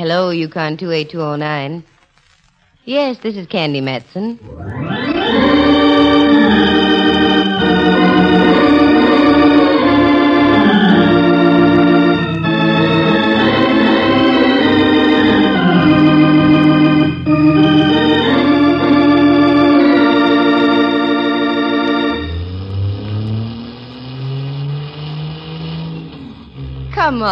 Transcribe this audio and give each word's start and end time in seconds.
Hello, 0.00 0.30
Yukon 0.30 0.78
28209. 0.78 1.84
Yes, 2.84 3.18
this 3.18 3.36
is 3.36 3.46
Candy 3.46 3.80
Matson. 3.82 4.38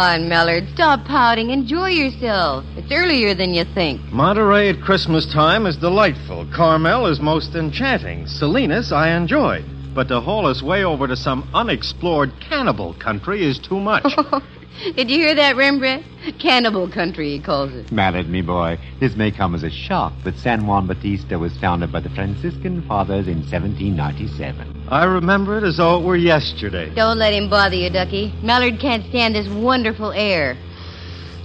On, 0.09 0.27
Mallard. 0.27 0.67
Stop 0.73 1.05
pouting. 1.05 1.51
Enjoy 1.51 1.89
yourself. 1.89 2.65
It's 2.75 2.91
earlier 2.91 3.35
than 3.35 3.53
you 3.53 3.63
think. 3.75 4.01
Monterey 4.11 4.69
at 4.69 4.81
Christmas 4.81 5.31
time 5.31 5.67
is 5.67 5.77
delightful. 5.77 6.47
Carmel 6.51 7.05
is 7.05 7.19
most 7.19 7.53
enchanting. 7.53 8.25
Salinas 8.25 8.91
I 8.91 9.15
enjoyed. 9.15 9.63
But 9.93 10.07
to 10.07 10.19
haul 10.19 10.47
us 10.47 10.63
way 10.63 10.83
over 10.83 11.07
to 11.07 11.15
some 11.15 11.47
unexplored 11.53 12.31
cannibal 12.39 12.95
country 12.95 13.45
is 13.45 13.59
too 13.59 13.79
much. 13.79 14.03
Did 14.95 15.11
you 15.11 15.19
hear 15.19 15.35
that, 15.35 15.55
Rembrandt? 15.55 16.03
Cannibal 16.31 16.89
country, 16.89 17.31
he 17.31 17.39
calls 17.39 17.73
it. 17.73 17.91
Mallard, 17.91 18.29
me 18.29 18.41
boy, 18.41 18.77
this 18.99 19.15
may 19.15 19.31
come 19.31 19.55
as 19.55 19.63
a 19.63 19.69
shock, 19.69 20.13
but 20.23 20.35
San 20.35 20.67
Juan 20.67 20.87
Bautista 20.87 21.37
was 21.39 21.57
founded 21.57 21.91
by 21.91 21.99
the 21.99 22.09
Franciscan 22.09 22.81
Fathers 22.83 23.27
in 23.27 23.39
1797. 23.39 24.85
I 24.89 25.05
remember 25.05 25.57
it 25.57 25.63
as 25.63 25.77
though 25.77 25.99
it 25.99 26.03
were 26.03 26.15
yesterday. 26.15 26.93
Don't 26.93 27.17
let 27.17 27.33
him 27.33 27.49
bother 27.49 27.75
you, 27.75 27.89
Ducky. 27.89 28.33
Mallard 28.41 28.79
can't 28.79 29.05
stand 29.05 29.35
this 29.35 29.47
wonderful 29.47 30.11
air. 30.11 30.57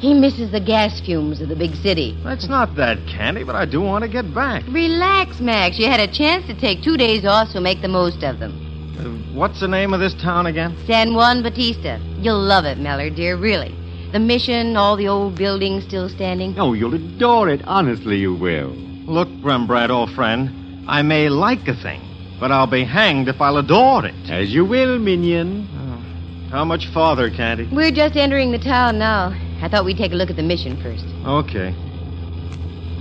He 0.01 0.13
misses 0.13 0.51
the 0.51 0.61
gas 0.61 1.01
fumes 1.01 1.41
of 1.41 1.49
the 1.49 1.57
big 1.57 1.75
city. 1.77 2.19
It's 2.27 2.49
not 2.49 2.77
that 2.77 2.99
candy, 3.07 3.43
but 3.43 3.55
I 3.55 3.65
do 3.65 3.81
want 3.81 4.03
to 4.03 4.09
get 4.09 4.35
back. 4.35 4.63
Relax, 4.69 5.41
Max. 5.41 5.79
You 5.79 5.87
had 5.87 6.01
a 6.01 6.13
chance 6.13 6.47
to 6.47 6.55
take 6.55 6.83
two 6.83 6.97
days 6.97 7.25
off, 7.25 7.49
so 7.49 7.61
make 7.61 7.81
the 7.81 7.89
most 7.89 8.23
of 8.23 8.39
them. 8.39 8.53
Uh, 8.99 9.35
what's 9.35 9.61
the 9.61 9.69
name 9.69 9.95
of 9.95 10.01
this 10.01 10.15
town 10.15 10.47
again? 10.47 10.77
San 10.87 11.15
Juan 11.15 11.43
Bautista. 11.43 11.99
You'll 12.19 12.43
love 12.43 12.65
it, 12.65 12.79
Mallard, 12.79 13.15
dear, 13.15 13.37
really. 13.37 13.75
The 14.15 14.21
mission, 14.21 14.77
all 14.77 14.97
the 14.97 15.09
old 15.09 15.35
buildings 15.35 15.83
still 15.83 16.09
standing. 16.09 16.55
Oh, 16.57 16.73
you'll 16.73 16.95
adore 16.95 17.49
it. 17.49 17.63
Honestly, 17.65 18.17
you 18.17 18.33
will. 18.33 18.69
Look, 18.69 19.29
Rembrandt, 19.43 19.91
old 19.91 20.13
friend, 20.13 20.85
I 20.87 21.03
may 21.03 21.29
like 21.29 21.67
a 21.67 21.75
thing, 21.75 22.01
but 22.39 22.53
I'll 22.53 22.69
be 22.69 22.85
hanged 22.85 23.27
if 23.27 23.41
I'll 23.41 23.57
adore 23.57 24.07
it. 24.07 24.15
As 24.31 24.55
you 24.55 24.65
will, 24.65 25.01
minion. 25.01 25.67
Oh. 25.75 26.51
How 26.53 26.65
much 26.65 26.87
farther, 26.95 27.29
Candy? 27.29 27.69
We're 27.73 27.91
just 27.91 28.15
entering 28.15 28.53
the 28.53 28.61
town 28.61 29.01
now. 29.01 29.35
I 29.61 29.69
thought 29.69 29.85
we'd 29.85 29.99
take 29.99 30.13
a 30.13 30.15
look 30.15 30.31
at 30.31 30.37
the 30.37 30.45
mission 30.45 30.81
first. 30.81 31.05
Okay. 31.27 31.73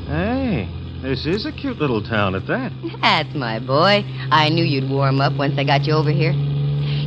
Hey, 0.07 0.67
this 1.03 1.27
is 1.27 1.45
a 1.45 1.51
cute 1.51 1.77
little 1.77 2.01
town 2.01 2.33
at 2.33 2.47
that. 2.47 2.71
That's 3.01 3.35
my 3.35 3.59
boy. 3.59 4.03
I 4.31 4.49
knew 4.49 4.65
you'd 4.65 4.89
warm 4.89 5.21
up 5.21 5.33
once 5.33 5.59
I 5.59 5.63
got 5.63 5.85
you 5.85 5.93
over 5.93 6.09
here. 6.09 6.33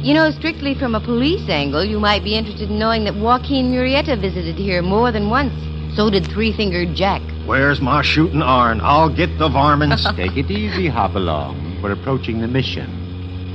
You 0.06 0.14
know, 0.14 0.30
strictly 0.30 0.76
from 0.76 0.94
a 0.94 1.00
police 1.00 1.48
angle, 1.48 1.84
you 1.84 1.98
might 1.98 2.22
be 2.22 2.38
interested 2.38 2.70
in 2.70 2.78
knowing 2.78 3.02
that 3.06 3.16
Joaquin 3.16 3.72
Murrieta 3.72 4.14
visited 4.16 4.54
here 4.54 4.80
more 4.80 5.10
than 5.10 5.28
once. 5.28 5.52
So 5.96 6.10
did 6.10 6.28
Three 6.28 6.56
Fingered 6.56 6.94
Jack. 6.94 7.22
Where's 7.44 7.80
my 7.80 8.02
shooting 8.02 8.40
iron? 8.40 8.80
I'll 8.80 9.12
get 9.12 9.36
the 9.36 9.48
varmints. 9.48 10.06
Take 10.16 10.36
it 10.36 10.48
easy, 10.48 10.88
Hopalong. 10.88 11.82
We're 11.82 11.90
approaching 11.90 12.40
the 12.40 12.46
mission. 12.46 12.86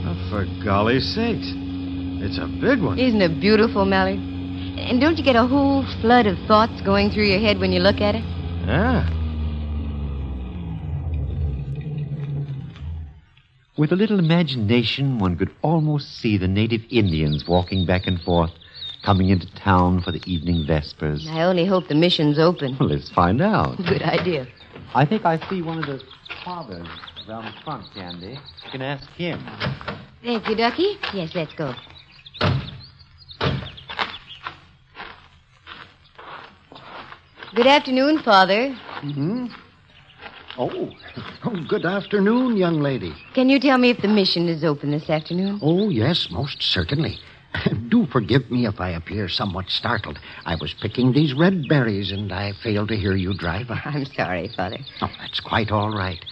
Oh, 0.05 0.29
for 0.29 0.45
golly's 0.61 1.15
sakes. 1.15 1.53
It's 2.19 2.37
a 2.37 2.47
big 2.47 2.83
one. 2.83 2.99
Isn't 2.99 3.21
it 3.21 3.39
beautiful, 3.39 3.85
Mallard? 3.85 4.19
And 4.19 4.99
don't 4.99 5.17
you 5.17 5.23
get 5.23 5.37
a 5.37 5.47
whole 5.47 5.85
flood 6.01 6.27
of 6.27 6.37
thoughts 6.49 6.81
going 6.81 7.11
through 7.11 7.27
your 7.27 7.39
head 7.39 7.59
when 7.59 7.71
you 7.71 7.79
look 7.79 8.01
at 8.01 8.15
it? 8.15 8.25
Yeah. 8.67 9.07
With 13.81 13.91
a 13.91 13.95
little 13.95 14.19
imagination, 14.19 15.17
one 15.17 15.35
could 15.35 15.49
almost 15.63 16.19
see 16.19 16.37
the 16.37 16.47
native 16.47 16.83
Indians 16.91 17.47
walking 17.47 17.83
back 17.83 18.05
and 18.05 18.21
forth, 18.21 18.51
coming 19.01 19.29
into 19.29 19.51
town 19.55 20.03
for 20.03 20.11
the 20.11 20.21
evening 20.27 20.67
vespers. 20.67 21.27
I 21.27 21.41
only 21.41 21.65
hope 21.65 21.87
the 21.87 21.95
mission's 21.95 22.37
open. 22.37 22.77
Well, 22.79 22.89
let's 22.89 23.09
find 23.09 23.41
out. 23.41 23.77
Good 23.89 24.03
idea. 24.03 24.47
I 24.93 25.03
think 25.03 25.25
I 25.25 25.39
see 25.49 25.63
one 25.63 25.79
of 25.79 25.87
the 25.87 25.99
fathers 26.45 26.87
around 27.27 27.45
the 27.45 27.59
front, 27.63 27.91
Candy. 27.95 28.37
You 28.65 28.71
can 28.71 28.83
ask 28.83 29.09
him. 29.13 29.43
Thank 30.23 30.47
you, 30.47 30.55
Ducky. 30.55 30.99
Yes, 31.11 31.33
let's 31.33 31.55
go. 31.55 31.73
Good 37.55 37.65
afternoon, 37.65 38.19
Father. 38.19 38.75
Hmm? 38.75 39.47
Oh. 40.57 40.91
oh, 41.45 41.65
good 41.67 41.85
afternoon, 41.85 42.57
young 42.57 42.81
lady. 42.81 43.13
Can 43.33 43.49
you 43.49 43.59
tell 43.59 43.77
me 43.77 43.89
if 43.89 44.01
the 44.01 44.07
mission 44.07 44.47
is 44.47 44.63
open 44.63 44.91
this 44.91 45.09
afternoon? 45.09 45.59
Oh, 45.61 45.89
yes, 45.89 46.27
most 46.31 46.61
certainly. 46.61 47.17
Do 47.89 48.05
forgive 48.05 48.49
me 48.49 48.65
if 48.65 48.79
I 48.79 48.91
appear 48.91 49.27
somewhat 49.27 49.69
startled. 49.69 50.19
I 50.45 50.55
was 50.55 50.73
picking 50.81 51.11
these 51.11 51.33
red 51.33 51.67
berries 51.67 52.11
and 52.11 52.31
I 52.31 52.53
failed 52.63 52.89
to 52.89 52.95
hear 52.95 53.15
you 53.15 53.33
drive. 53.33 53.67
I'm 53.85 54.05
sorry, 54.05 54.49
Father. 54.55 54.79
Oh, 55.01 55.09
that's 55.19 55.39
quite 55.39 55.71
all 55.71 55.91
right. 55.95 56.23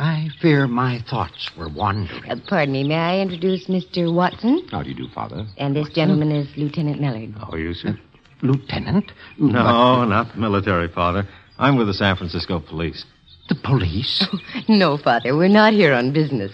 I 0.00 0.28
fear 0.40 0.66
my 0.66 1.00
thoughts 1.08 1.50
were 1.56 1.68
wandering. 1.68 2.28
Uh, 2.28 2.36
pardon 2.48 2.72
me, 2.72 2.82
may 2.82 2.96
I 2.96 3.20
introduce 3.20 3.68
Mr. 3.68 4.12
Watson? 4.12 4.66
How 4.68 4.82
do 4.82 4.88
you 4.88 4.96
do, 4.96 5.08
Father? 5.14 5.46
And 5.56 5.76
this 5.76 5.88
gentleman 5.90 6.32
is 6.32 6.48
Lieutenant 6.56 7.00
Mallard. 7.00 7.32
How 7.38 7.50
are 7.50 7.58
you, 7.58 7.74
sir? 7.74 7.96
Lieutenant? 8.42 9.12
No, 9.38 10.04
not 10.04 10.36
military, 10.36 10.88
Father. 10.88 11.28
I'm 11.58 11.76
with 11.76 11.86
the 11.86 11.94
San 11.94 12.16
Francisco 12.16 12.58
police. 12.58 13.04
The 13.48 13.54
police? 13.54 14.26
No, 14.68 14.96
Father, 14.96 15.36
we're 15.36 15.48
not 15.48 15.72
here 15.74 15.92
on 15.92 16.12
business. 16.12 16.52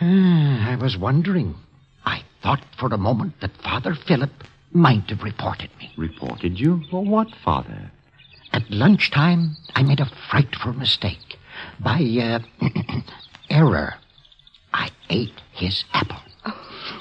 Ah, 0.00 0.70
I 0.72 0.76
was 0.76 0.96
wondering. 0.96 1.54
I 2.04 2.22
thought 2.42 2.64
for 2.78 2.88
a 2.92 2.98
moment 2.98 3.40
that 3.40 3.56
Father 3.62 3.94
Philip 3.94 4.30
might 4.72 5.08
have 5.10 5.22
reported 5.22 5.70
me. 5.78 5.92
Reported 5.96 6.58
you? 6.58 6.82
For 6.90 7.04
what, 7.04 7.28
Father? 7.44 7.92
At 8.52 8.68
lunchtime, 8.70 9.56
I 9.74 9.82
made 9.82 10.00
a 10.00 10.10
frightful 10.30 10.72
mistake. 10.72 11.38
By 11.78 12.00
uh, 12.20 12.40
error, 13.50 13.94
I 14.74 14.90
ate 15.10 15.40
his 15.52 15.84
apple. 15.92 16.16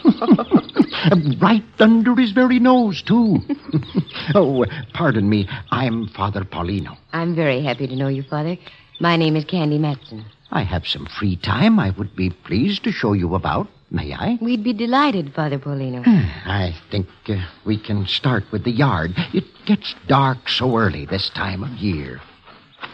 right 1.42 1.64
under 1.80 2.16
his 2.16 2.32
very 2.32 2.60
nose, 2.60 3.02
too. 3.02 3.40
oh, 4.36 4.66
pardon 4.94 5.28
me. 5.28 5.48
I'm 5.72 6.08
Father 6.10 6.44
Paulino. 6.44 6.98
I'm 7.12 7.36
very 7.36 7.64
happy 7.64 7.88
to 7.88 7.96
know 7.96 8.08
you, 8.08 8.24
Father. 8.24 8.58
My 9.02 9.18
name 9.18 9.36
is 9.36 9.46
Candy 9.46 9.80
Matson. 9.80 10.26
I 10.52 10.62
have 10.62 10.88
some 10.88 11.08
free 11.08 11.36
time. 11.36 11.80
I 11.80 11.90
would 11.90 12.16
be 12.16 12.30
pleased 12.30 12.84
to 12.84 12.92
show 12.92 13.14
you 13.14 13.34
about. 13.34 13.68
May 13.90 14.14
I? 14.14 14.38
We'd 14.40 14.64
be 14.64 14.74
delighted, 14.74 15.34
Father 15.34 15.58
Paulino. 15.58 16.04
I 16.06 16.76
think 16.92 17.08
uh, 17.28 17.38
we 17.66 17.80
can 17.80 18.06
start 18.06 18.44
with 18.52 18.64
the 18.64 18.70
yard. 18.70 19.14
It 19.34 19.46
gets 19.66 19.96
dark 20.08 20.48
so 20.48 20.78
early 20.78 21.08
this 21.08 21.32
time 21.32 21.64
of 21.64 21.72
year. 21.72 22.22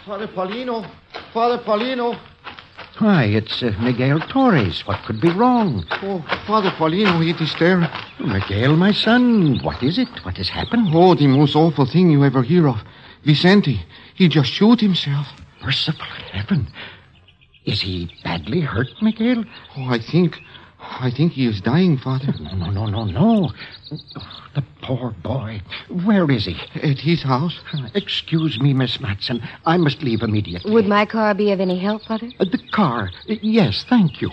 Father 0.06 0.28
Paulino. 0.28 0.90
Father 1.34 1.62
Paulino. 1.62 2.18
Why, 3.00 3.26
it's 3.26 3.62
uh, 3.62 3.74
Miguel 3.82 4.22
Torres. 4.30 4.88
What 4.88 5.04
could 5.06 5.20
be 5.20 5.32
wrong? 5.32 5.84
Oh, 6.04 6.26
Father 6.48 6.72
Paulino, 6.72 7.20
it 7.30 7.42
is 7.42 7.54
there. 7.60 7.82
Miguel, 8.22 8.78
my 8.78 8.94
son, 8.94 9.60
what 9.62 9.84
is 9.84 9.98
it? 9.98 10.08
What 10.24 10.38
has 10.38 10.48
happened? 10.48 10.88
Oh, 10.94 11.16
the 11.16 11.28
most 11.28 11.54
awful 11.54 11.86
thing 11.86 12.10
you 12.10 12.24
ever 12.24 12.44
hear 12.44 12.70
of. 12.70 12.78
Vicente, 13.26 13.86
he 14.16 14.30
just 14.30 14.54
shoot 14.54 14.80
himself. 14.80 15.28
Merciful 15.68 16.06
heaven. 16.32 16.66
Is 17.66 17.82
he 17.82 18.10
badly 18.24 18.62
hurt, 18.62 18.88
Miguel? 19.02 19.44
Oh, 19.76 19.90
I 19.90 20.00
think. 20.00 20.38
I 20.80 21.12
think 21.12 21.34
he 21.34 21.46
is 21.46 21.60
dying, 21.60 21.98
Father. 21.98 22.34
No, 22.40 22.56
no, 22.56 22.86
no, 22.86 22.86
no, 22.86 23.04
no. 23.04 23.52
The 24.56 24.64
poor 24.82 25.12
boy. 25.12 25.62
Where 26.06 26.32
is 26.32 26.46
he? 26.46 26.56
At 26.82 27.00
his 27.00 27.22
house. 27.22 27.60
Excuse 27.94 28.62
me, 28.62 28.74
Miss 28.74 29.02
Matson. 29.02 29.46
I 29.66 29.76
must 29.76 30.02
leave 30.02 30.22
immediately. 30.22 30.72
Would 30.72 30.88
my 30.88 31.06
car 31.06 31.34
be 31.34 31.52
of 31.52 31.60
any 31.60 31.78
help, 31.78 32.04
Father? 32.04 32.32
Uh, 32.40 32.46
the 32.46 32.62
car. 32.72 33.12
Uh, 33.30 33.36
yes, 33.42 33.84
thank 33.90 34.22
you. 34.22 34.32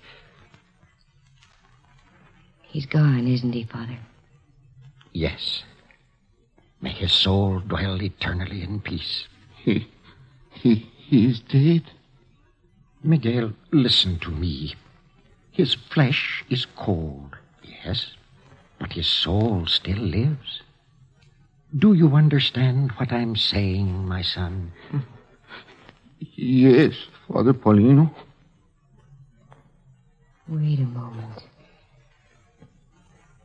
He's 2.63 2.85
gone, 2.85 3.27
isn't 3.27 3.51
he, 3.51 3.63
Father? 3.63 3.97
Yes. 5.11 5.63
May 6.81 6.91
his 6.91 7.11
soul 7.11 7.59
dwell 7.59 8.01
eternally 8.01 8.63
in 8.63 8.79
peace. 8.79 9.27
He, 9.57 9.87
he, 10.51 10.89
he 10.97 11.27
is 11.27 11.39
dead. 11.41 11.83
Miguel, 13.03 13.53
listen 13.71 14.19
to 14.19 14.29
me. 14.29 14.75
His 15.51 15.75
flesh 15.75 16.45
is 16.49 16.65
cold, 16.75 17.35
yes, 17.63 18.11
but 18.79 18.93
his 18.93 19.07
soul 19.07 19.65
still 19.67 19.97
lives. 19.97 20.61
Do 21.77 21.93
you 21.93 22.15
understand 22.15 22.91
what 22.93 23.11
I'm 23.11 23.35
saying, 23.35 24.07
my 24.07 24.21
son? 24.21 24.71
Yes, 26.19 26.93
Father 27.27 27.53
Paulino. 27.53 28.13
Wait 30.47 30.79
a 30.79 30.83
moment. 30.83 31.43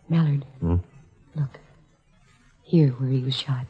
Mallard. 0.09 0.45
Hmm? 0.61 0.77
Look. 1.35 1.61
Here 2.63 2.91
where 2.91 3.11
he 3.11 3.21
was 3.21 3.37
shot. 3.37 3.67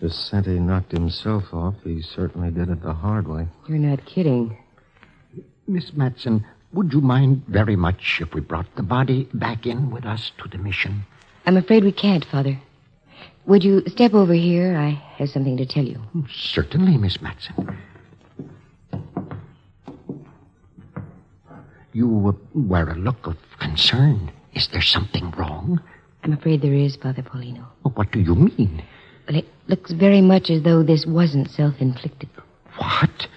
Vicente 0.00 0.58
knocked 0.60 0.92
himself 0.92 1.44
off, 1.52 1.74
he 1.82 2.02
certainly 2.02 2.50
did 2.50 2.68
it 2.68 2.82
the 2.82 2.92
hard 2.92 3.26
way. 3.26 3.48
You're 3.66 3.78
not 3.78 4.04
kidding. 4.04 4.56
Miss 5.66 5.92
Matson, 5.94 6.44
would 6.72 6.92
you 6.92 7.00
mind 7.00 7.44
very 7.48 7.76
much 7.76 8.18
if 8.20 8.34
we 8.34 8.40
brought 8.40 8.66
the 8.76 8.82
body 8.82 9.28
back 9.32 9.66
in 9.66 9.90
with 9.90 10.04
us 10.04 10.32
to 10.42 10.48
the 10.48 10.58
mission? 10.58 11.04
I'm 11.46 11.56
afraid 11.56 11.84
we 11.84 11.92
can't, 11.92 12.24
Father. 12.24 12.58
Would 13.46 13.64
you 13.64 13.82
step 13.86 14.12
over 14.12 14.34
here? 14.34 14.76
I 14.76 14.90
have 15.16 15.30
something 15.30 15.56
to 15.56 15.66
tell 15.66 15.84
you. 15.84 16.02
Certainly, 16.30 16.98
Miss 16.98 17.22
Matson. 17.22 17.78
You 21.92 22.28
uh, 22.28 22.32
wear 22.54 22.90
a 22.90 22.94
look 22.96 23.26
of 23.26 23.36
concern. 23.58 24.30
Is 24.52 24.68
there 24.72 24.82
something 24.82 25.30
wrong? 25.30 25.80
I'm 26.22 26.32
afraid 26.32 26.60
there 26.60 26.74
is, 26.74 26.96
Father 26.96 27.22
Paulino. 27.22 27.64
What 27.94 28.10
do 28.10 28.20
you 28.20 28.34
mean? 28.34 28.82
Well, 29.26 29.38
it 29.38 29.46
looks 29.68 29.92
very 29.92 30.20
much 30.20 30.50
as 30.50 30.62
though 30.62 30.82
this 30.82 31.06
wasn't 31.06 31.50
self-inflicted. 31.50 32.28
What? 32.78 33.28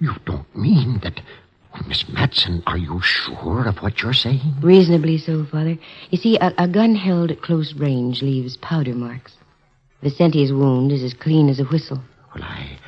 You 0.00 0.14
don't 0.24 0.56
mean 0.56 1.00
that. 1.02 1.20
Miss 1.86 2.08
Matson, 2.08 2.62
are 2.66 2.76
you 2.76 3.00
sure 3.00 3.66
of 3.66 3.78
what 3.78 4.02
you're 4.02 4.12
saying? 4.12 4.56
Reasonably 4.60 5.16
so, 5.18 5.44
Father. 5.46 5.78
You 6.10 6.18
see, 6.18 6.36
a, 6.38 6.52
a 6.58 6.68
gun 6.68 6.94
held 6.94 7.30
at 7.30 7.42
close 7.42 7.72
range 7.74 8.22
leaves 8.22 8.56
powder 8.56 8.94
marks. 8.94 9.36
Vicente's 10.02 10.52
wound 10.52 10.92
is 10.92 11.02
as 11.02 11.14
clean 11.14 11.48
as 11.48 11.60
a 11.60 11.64
whistle. 11.64 12.02
Well, 12.34 12.44
I. 12.44 12.78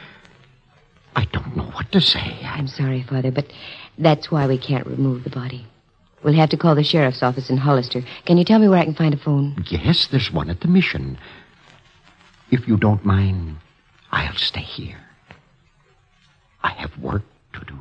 I 1.15 1.27
don't 1.27 1.57
know 1.57 1.65
what 1.75 1.93
to 1.93 2.01
say. 2.01 2.41
I'm 2.43 2.67
sorry, 2.67 3.03
Father, 3.03 3.31
but 3.31 3.53
that's 3.99 4.31
why 4.31 4.47
we 4.47 4.59
can't 4.59 4.87
remove 4.87 5.25
the 5.25 5.31
body. 5.31 5.67
We'll 6.25 6.35
have 6.35 6.51
to 6.51 6.57
call 6.57 6.75
the 6.75 6.85
sheriff's 6.85 7.23
office 7.23 7.51
in 7.51 7.59
Hollister. 7.59 8.03
Can 8.25 8.39
you 8.39 8.45
tell 8.45 8.59
me 8.59 8.69
where 8.69 8.79
I 8.79 8.85
can 8.85 8.95
find 8.95 9.13
a 9.13 9.19
phone? 9.19 9.63
yes, 9.69 10.09
there's 10.11 10.33
one 10.33 10.49
at 10.49 10.61
the 10.61 10.69
mission. 10.69 11.19
If 12.53 12.69
you 12.69 12.77
don't 12.77 13.03
mind, 13.03 13.57
I'll 14.11 14.37
stay 14.37 14.61
here. 14.61 15.01
I 16.63 16.69
have 16.73 16.97
work 16.99 17.23
to 17.55 17.61
do. 17.65 17.81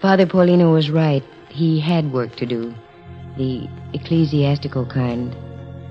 Father 0.00 0.24
Paulino 0.24 0.72
was 0.72 0.88
right. 0.88 1.22
He 1.50 1.78
had 1.78 2.10
work 2.10 2.34
to 2.36 2.46
do. 2.46 2.74
The 3.36 3.68
ecclesiastical 3.92 4.86
kind. 4.86 5.36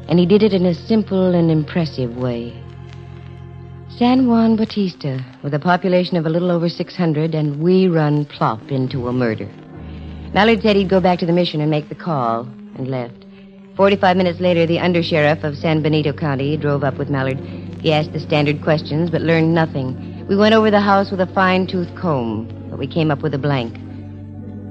And 0.10 0.18
he 0.18 0.25
did 0.25 0.42
it 0.42 0.54
in 0.54 0.65
a 0.65 0.74
simple 0.74 1.36
and 1.36 1.51
impressive 1.51 2.18
way. 2.18 2.62
San 4.00 4.28
Juan 4.28 4.56
Bautista, 4.56 5.24
with 5.44 5.54
a 5.54 5.60
population 5.60 6.18
of 6.18 6.25
a 6.25 6.30
little 6.30 6.50
over 6.50 6.68
600, 6.68 7.36
and 7.36 7.62
we 7.62 7.88
run 7.88 8.25
plop 8.25 8.72
into 8.72 9.07
a 9.07 9.13
murder. 9.13 9.48
Mallard 10.34 10.63
said 10.63 10.75
he'd 10.75 10.90
go 10.90 11.00
back 11.00 11.19
to 11.19 11.28
the 11.28 11.31
mission 11.31 11.62
and 11.62 11.69
make 11.69 11.90
the 11.90 11.95
call, 11.95 12.42
and 12.75 12.88
left. 12.88 13.24
Forty-five 13.78 14.18
minutes 14.18 14.40
later, 14.40 14.66
the 14.66 14.78
undersheriff 14.78 15.44
of 15.44 15.56
San 15.56 15.84
Benito 15.84 16.12
County 16.12 16.57
drove 16.57 16.84
up 16.84 16.98
with 16.98 17.12
Mallard. 17.12 17.38
He 17.81 17.94
asked 17.94 18.13
the 18.13 18.19
standard 18.19 18.63
questions, 18.63 19.12
but 19.12 19.22
learned 19.22 19.54
nothing. 19.54 20.25
We 20.28 20.36
went 20.36 20.56
over 20.56 20.72
the 20.72 20.81
house 20.81 21.12
with 21.12 21.22
a 21.22 21.31
fine-tooth 21.31 21.96
comb, 21.96 22.48
but 22.72 22.80
we 22.80 22.88
came 22.88 23.12
up 23.12 23.22
with 23.22 23.36
a 23.36 23.38
blank. 23.38 23.78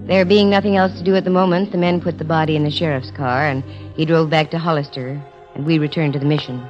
There 0.08 0.25
being 0.25 0.50
nothing 0.50 0.76
else 0.76 0.98
to 0.98 1.04
do 1.04 1.14
at 1.14 1.22
the 1.22 1.30
moment, 1.30 1.70
the 1.70 1.78
men 1.78 2.00
put 2.00 2.18
the 2.18 2.25
body 2.25 2.56
in 2.56 2.64
the 2.64 2.72
sheriff's 2.72 3.12
car, 3.12 3.46
and 3.46 3.62
he 3.94 4.04
drove 4.04 4.30
back 4.30 4.50
to 4.50 4.58
Hollister, 4.58 5.22
and 5.54 5.64
we 5.64 5.78
returned 5.78 6.14
to 6.14 6.18
the 6.18 6.26
mission. 6.26 6.68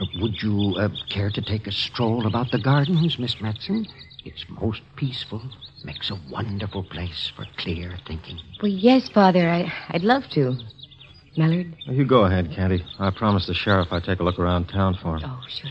Uh, 0.00 0.06
would 0.20 0.42
you 0.42 0.74
uh, 0.78 0.88
care 1.08 1.30
to 1.30 1.40
take 1.40 1.66
a 1.66 1.72
stroll 1.72 2.26
about 2.26 2.50
the 2.50 2.58
gardens, 2.58 3.18
Miss 3.18 3.40
Matson? 3.40 3.86
It's 4.24 4.44
most 4.48 4.82
peaceful, 4.96 5.42
makes 5.84 6.10
a 6.10 6.18
wonderful 6.30 6.82
place 6.84 7.32
for 7.34 7.46
clear 7.56 7.96
thinking. 8.06 8.38
Well, 8.60 8.72
yes, 8.72 9.08
Father, 9.08 9.48
I, 9.48 9.72
I'd 9.90 10.02
love 10.02 10.24
to. 10.32 10.56
Mallard? 11.36 11.74
Uh, 11.88 11.92
you 11.92 12.04
go 12.04 12.24
ahead, 12.24 12.50
Candy. 12.52 12.84
I 12.98 13.10
promised 13.10 13.46
the 13.46 13.54
sheriff 13.54 13.88
I'd 13.90 14.04
take 14.04 14.20
a 14.20 14.22
look 14.22 14.38
around 14.38 14.66
town 14.66 14.98
for 15.00 15.16
him. 15.16 15.22
Oh, 15.24 15.40
sure. 15.48 15.70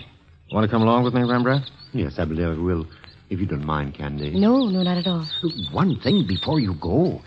Want 0.52 0.64
to 0.64 0.72
come 0.72 0.82
along 0.82 1.04
with 1.04 1.14
me, 1.14 1.24
Rembrandt? 1.24 1.70
Yes, 1.92 2.18
I 2.20 2.26
believe 2.26 2.48
I 2.48 2.62
will, 2.62 2.88
if 3.30 3.40
you 3.40 3.46
don't 3.46 3.66
mind, 3.66 3.96
Candy. 3.96 4.32
No, 4.32 4.70
no, 4.70 4.84
not 4.84 4.98
at 4.98 5.08
all. 5.08 5.28
Uh, 5.44 5.50
one 5.72 6.00
thing 6.00 6.26
before 6.28 6.60
you 6.60 6.76
go. 6.76 7.22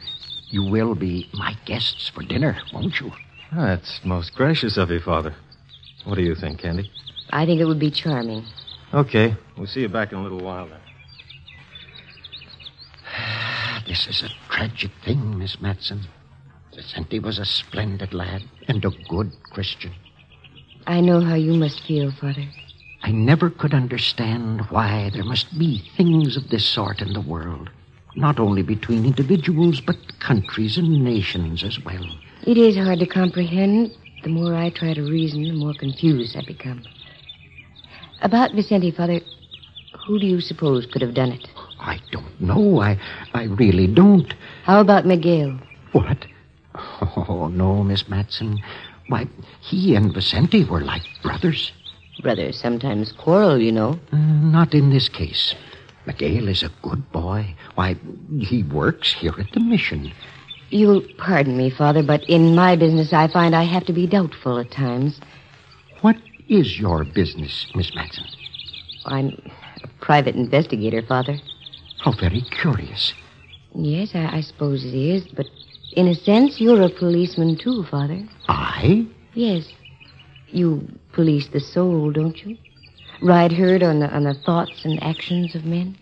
You 0.51 0.65
will 0.65 0.95
be 0.95 1.29
my 1.35 1.55
guests 1.67 2.09
for 2.09 2.23
dinner, 2.23 2.57
won't 2.73 3.01
you? 3.01 3.13
That's 3.55 4.01
most 4.05 4.35
gracious 4.35 4.77
of 4.79 4.91
you, 4.91 5.01
Father. 5.01 5.35
What 6.05 6.17
do 6.17 6.23
you 6.23 6.35
think, 6.35 6.61
Candy? 6.61 6.91
I 7.31 7.45
think 7.45 7.61
it 7.61 7.67
would 7.67 7.79
be 7.79 7.91
charming. 7.91 8.45
Okay. 8.95 9.37
We'll 9.57 9.67
see 9.67 9.81
you 9.81 9.89
back 9.89 10.13
in 10.13 10.19
a 10.19 10.23
little 10.23 10.41
while 10.41 10.69
then. 10.69 10.81
This 13.87 14.07
is 14.07 14.23
a 14.23 14.29
tragic 14.53 14.91
thing, 15.05 15.39
Miss 15.39 15.61
Matson. 15.61 16.03
Vicente 16.75 17.19
was 17.19 17.39
a 17.39 17.45
splendid 17.45 18.13
lad 18.13 18.43
and 18.69 18.85
a 18.85 18.91
good 19.09 19.33
Christian. 19.51 19.93
I 20.87 21.01
know 21.01 21.21
how 21.21 21.35
you 21.35 21.55
must 21.55 21.85
feel, 21.85 22.13
Father. 22.13 22.47
I 23.03 23.11
never 23.11 23.51
could 23.51 23.75
understand 23.75 24.63
why 24.71 25.11
there 25.13 25.25
must 25.25 25.59
be 25.59 25.83
things 25.97 26.37
of 26.37 26.49
this 26.51 26.65
sort 26.67 27.01
in 27.01 27.13
the 27.13 27.21
world. 27.21 27.71
Not 28.17 28.39
only 28.39 28.63
between 28.63 29.05
individuals, 29.05 29.81
but 29.81 29.97
countries 30.19 30.77
and 30.77 31.05
nations 31.05 31.63
as 31.63 31.79
well. 31.85 32.05
It 32.43 32.59
is 32.59 32.77
hard 32.77 32.99
to 33.01 33.07
comprehend. 33.07 33.93
The 34.23 34.29
more 34.29 34.55
I 34.55 34.71
try 34.71 34.95
to 34.95 35.03
reason, 35.03 35.43
the 35.45 35.53
more 35.53 35.75
confused 35.75 36.37
I 36.37 36.43
become. 36.43 36.83
About 38.21 38.53
Vicente, 38.53 38.91
Father, 38.91 39.21
who 40.07 40.19
do 40.19 40.27
you 40.27 40.41
suppose 40.41 40.87
could 40.87 41.03
have 41.03 41.15
done 41.15 41.33
it? 41.33 41.49
I 41.79 42.01
don't 42.11 42.41
know. 42.41 42.81
I, 42.81 42.99
I 43.35 43.45
really 43.45 43.87
don't. 43.87 44.35
How 44.65 44.81
about 44.81 45.07
Miguel? 45.07 45.59
What? 45.93 46.27
Oh, 47.01 47.49
no, 47.53 47.83
Miss 47.83 48.09
Matson. 48.09 48.61
Why, 49.09 49.27
he 49.61 49.95
and 49.95 50.13
Vicente 50.13 50.65
were 50.65 50.81
like 50.81 51.03
brothers. 51.23 51.73
Brothers 52.23 52.61
sometimes 52.61 53.13
quarrel, 53.13 53.59
you 53.59 53.73
know. 53.73 53.99
Uh, 54.13 54.17
not 54.17 54.75
in 54.75 54.91
this 54.91 55.09
case. 55.09 55.55
Miguel 56.07 56.49
is 56.49 56.63
a 56.63 56.71
good 56.83 57.11
boy. 57.13 57.55
Why, 57.75 57.97
he 58.41 58.63
works 58.65 59.13
here 59.13 59.35
at 59.39 59.53
the 59.53 59.61
mission. 59.61 60.13
You'll 60.71 61.03
pardon 61.17 61.57
me, 61.57 61.71
Father, 61.71 62.03
but 62.03 62.25
in 62.25 62.55
my 62.55 62.77
business 62.77 63.13
I 63.13 63.29
find 63.29 63.55
I 63.55 63.63
have 63.63 63.87
to 63.87 63.93
be 63.93 64.07
doubtful 64.07 64.59
at 64.59 64.71
times. 64.71 65.21
What 66.03 66.17
is 66.49 66.79
your 66.79 67.05
business, 67.05 67.67
Miss 67.75 67.95
Matson? 67.95 68.25
I'm 69.07 69.51
a 69.83 69.89
private 70.01 70.35
investigator, 70.35 71.03
Father. 71.03 71.39
How 71.99 72.13
very 72.13 72.43
curious. 72.43 73.15
Yes, 73.75 74.11
I, 74.15 74.37
I 74.37 74.41
suppose 74.43 74.85
it 74.85 74.95
is, 74.95 75.27
but 75.29 75.47
in 75.93 76.07
a 76.07 76.15
sense, 76.15 76.61
you're 76.61 76.83
a 76.83 76.91
policeman 76.91 77.57
too, 77.57 77.85
Father. 77.85 78.27
I? 78.49 79.07
Yes. 79.35 79.69
You 80.49 80.87
police 81.13 81.49
the 81.49 81.61
soul, 81.61 82.13
don't 82.13 82.37
you? 82.45 82.57
Ride 83.21 83.53
herd 83.53 83.83
on 83.83 84.01
the, 84.01 84.09
on 84.09 84.25
the 84.25 84.35
thoughts 84.35 84.85
and 84.85 85.03
actions 85.03 85.55
of 85.55 85.65
men? 85.65 85.97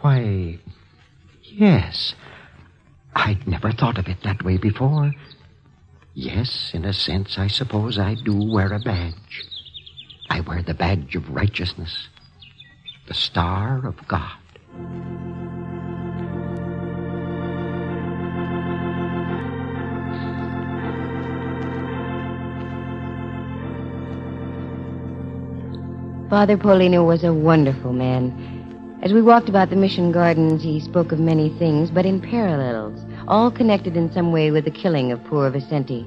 Why, 0.00 0.58
yes. 1.42 2.14
I'd 3.14 3.46
never 3.46 3.72
thought 3.72 3.98
of 3.98 4.08
it 4.08 4.22
that 4.22 4.42
way 4.44 4.56
before. 4.56 5.14
Yes, 6.14 6.70
in 6.74 6.84
a 6.84 6.92
sense, 6.92 7.38
I 7.38 7.48
suppose 7.48 7.98
I 7.98 8.14
do 8.14 8.34
wear 8.52 8.72
a 8.72 8.78
badge. 8.78 9.44
I 10.30 10.40
wear 10.40 10.62
the 10.62 10.74
badge 10.74 11.16
of 11.16 11.28
righteousness, 11.30 12.08
the 13.06 13.14
star 13.14 13.86
of 13.86 14.06
God. 14.08 14.38
Father 26.30 26.56
Paulino 26.56 27.06
was 27.06 27.22
a 27.22 27.32
wonderful 27.32 27.92
man. 27.92 28.98
As 29.02 29.12
we 29.12 29.22
walked 29.22 29.48
about 29.48 29.70
the 29.70 29.76
mission 29.76 30.10
gardens, 30.10 30.62
he 30.62 30.80
spoke 30.80 31.12
of 31.12 31.20
many 31.20 31.50
things, 31.58 31.90
but 31.90 32.06
in 32.06 32.20
parallels, 32.20 33.03
all 33.28 33.50
connected 33.50 33.96
in 33.96 34.12
some 34.12 34.32
way 34.32 34.50
with 34.50 34.64
the 34.64 34.70
killing 34.70 35.12
of 35.12 35.24
poor 35.24 35.50
Vicente. 35.50 36.06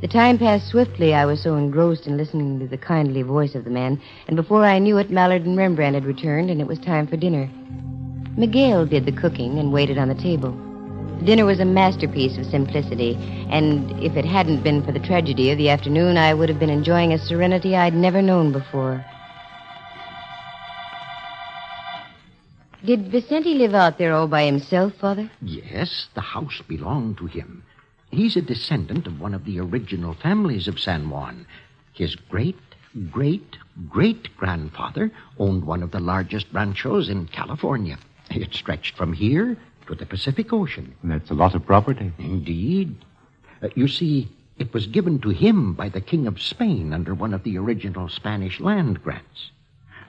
The 0.00 0.08
time 0.08 0.38
passed 0.38 0.68
swiftly. 0.68 1.12
I 1.12 1.26
was 1.26 1.42
so 1.42 1.56
engrossed 1.56 2.06
in 2.06 2.16
listening 2.16 2.58
to 2.60 2.66
the 2.66 2.78
kindly 2.78 3.22
voice 3.22 3.54
of 3.54 3.64
the 3.64 3.70
man, 3.70 4.00
and 4.28 4.36
before 4.36 4.64
I 4.64 4.78
knew 4.78 4.96
it, 4.98 5.10
Mallard 5.10 5.44
and 5.44 5.56
Rembrandt 5.56 5.94
had 5.94 6.04
returned, 6.04 6.50
and 6.50 6.60
it 6.60 6.66
was 6.66 6.78
time 6.78 7.06
for 7.06 7.16
dinner. 7.16 7.50
Miguel 8.36 8.86
did 8.86 9.04
the 9.04 9.12
cooking 9.12 9.58
and 9.58 9.72
waited 9.72 9.98
on 9.98 10.08
the 10.08 10.14
table. 10.14 10.52
The 11.18 11.26
dinner 11.26 11.44
was 11.44 11.60
a 11.60 11.66
masterpiece 11.66 12.38
of 12.38 12.46
simplicity, 12.46 13.14
and 13.50 13.90
if 14.02 14.16
it 14.16 14.24
hadn't 14.24 14.62
been 14.62 14.82
for 14.82 14.92
the 14.92 15.00
tragedy 15.00 15.50
of 15.50 15.58
the 15.58 15.68
afternoon, 15.68 16.16
I 16.16 16.32
would 16.32 16.48
have 16.48 16.58
been 16.58 16.70
enjoying 16.70 17.12
a 17.12 17.18
serenity 17.18 17.76
I'd 17.76 17.92
never 17.92 18.22
known 18.22 18.52
before. 18.52 19.04
Did 22.84 23.10
Vicente 23.10 23.54
live 23.54 23.74
out 23.74 23.98
there 23.98 24.14
all 24.14 24.26
by 24.26 24.44
himself, 24.44 24.94
Father? 24.94 25.30
Yes, 25.42 26.08
the 26.14 26.22
house 26.22 26.62
belonged 26.66 27.18
to 27.18 27.26
him. 27.26 27.62
He's 28.10 28.36
a 28.36 28.42
descendant 28.42 29.06
of 29.06 29.20
one 29.20 29.34
of 29.34 29.44
the 29.44 29.60
original 29.60 30.14
families 30.14 30.66
of 30.66 30.80
San 30.80 31.10
Juan. 31.10 31.46
His 31.92 32.16
great, 32.16 32.56
great, 33.10 33.58
great 33.88 34.34
grandfather 34.36 35.12
owned 35.38 35.64
one 35.64 35.82
of 35.82 35.90
the 35.90 36.00
largest 36.00 36.46
ranchos 36.52 37.10
in 37.10 37.26
California. 37.26 37.98
It 38.30 38.54
stretched 38.54 38.96
from 38.96 39.12
here 39.12 39.58
to 39.86 39.94
the 39.94 40.06
Pacific 40.06 40.52
Ocean. 40.52 40.94
That's 41.04 41.30
a 41.30 41.34
lot 41.34 41.54
of 41.54 41.66
property. 41.66 42.12
Indeed. 42.18 42.96
Uh, 43.62 43.68
you 43.74 43.88
see, 43.88 44.28
it 44.58 44.72
was 44.72 44.86
given 44.86 45.20
to 45.20 45.30
him 45.30 45.74
by 45.74 45.90
the 45.90 46.00
King 46.00 46.26
of 46.26 46.40
Spain 46.40 46.94
under 46.94 47.14
one 47.14 47.34
of 47.34 47.42
the 47.42 47.58
original 47.58 48.08
Spanish 48.08 48.58
land 48.58 49.02
grants. 49.02 49.50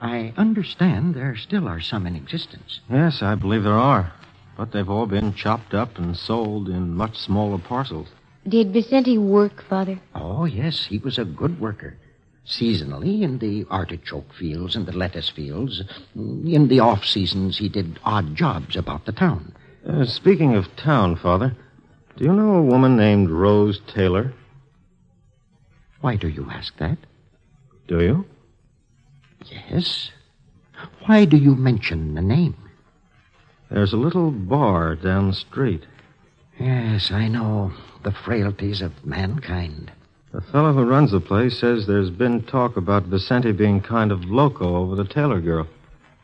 I 0.02 0.34
understand 0.36 1.14
there 1.14 1.36
still 1.36 1.68
are 1.68 1.80
some 1.80 2.08
in 2.08 2.16
existence. 2.16 2.80
Yes, 2.90 3.22
I 3.22 3.36
believe 3.36 3.62
there 3.62 3.72
are. 3.72 4.12
But 4.56 4.72
they've 4.72 4.90
all 4.90 5.06
been 5.06 5.32
chopped 5.32 5.74
up 5.74 5.96
and 5.96 6.16
sold 6.16 6.68
in 6.68 6.94
much 6.94 7.16
smaller 7.16 7.58
parcels. 7.58 8.08
Did 8.46 8.72
Vicente 8.72 9.16
work, 9.16 9.62
Father? 9.62 10.00
Oh, 10.16 10.44
yes, 10.44 10.84
he 10.86 10.98
was 10.98 11.18
a 11.18 11.24
good 11.24 11.60
worker. 11.60 11.96
Seasonally, 12.44 13.22
in 13.22 13.38
the 13.38 13.64
artichoke 13.70 14.34
fields 14.34 14.74
and 14.74 14.86
the 14.86 14.92
lettuce 14.92 15.30
fields. 15.30 15.82
In 16.16 16.66
the 16.66 16.80
off 16.80 17.04
seasons, 17.04 17.58
he 17.58 17.68
did 17.68 18.00
odd 18.04 18.34
jobs 18.34 18.74
about 18.74 19.04
the 19.04 19.12
town. 19.12 19.54
Uh, 19.88 20.04
speaking 20.04 20.56
of 20.56 20.74
town, 20.74 21.14
Father, 21.14 21.56
do 22.16 22.24
you 22.24 22.32
know 22.32 22.56
a 22.56 22.62
woman 22.62 22.96
named 22.96 23.30
Rose 23.30 23.80
Taylor? 23.86 24.32
Why 26.00 26.16
do 26.16 26.26
you 26.26 26.48
ask 26.50 26.76
that? 26.78 26.98
Do 27.86 28.00
you? 28.00 28.24
Yes. 29.50 30.10
Why 31.06 31.24
do 31.24 31.36
you 31.36 31.54
mention 31.54 32.14
the 32.14 32.22
name? 32.22 32.56
There's 33.70 33.92
a 33.92 33.96
little 33.98 34.30
bar 34.30 34.94
down 34.96 35.28
the 35.28 35.34
street. 35.34 35.84
Yes, 36.58 37.10
I 37.10 37.28
know. 37.28 37.72
The 38.02 38.12
frailties 38.12 38.82
of 38.82 39.04
mankind. 39.04 39.90
The 40.32 40.40
fellow 40.40 40.72
who 40.72 40.84
runs 40.84 41.10
the 41.10 41.20
place 41.20 41.58
says 41.58 41.86
there's 41.86 42.10
been 42.10 42.42
talk 42.42 42.76
about 42.76 43.04
Vicente 43.04 43.52
being 43.52 43.80
kind 43.80 44.10
of 44.10 44.24
loco 44.24 44.76
over 44.76 44.96
the 44.96 45.04
Taylor 45.04 45.40
girl. 45.40 45.66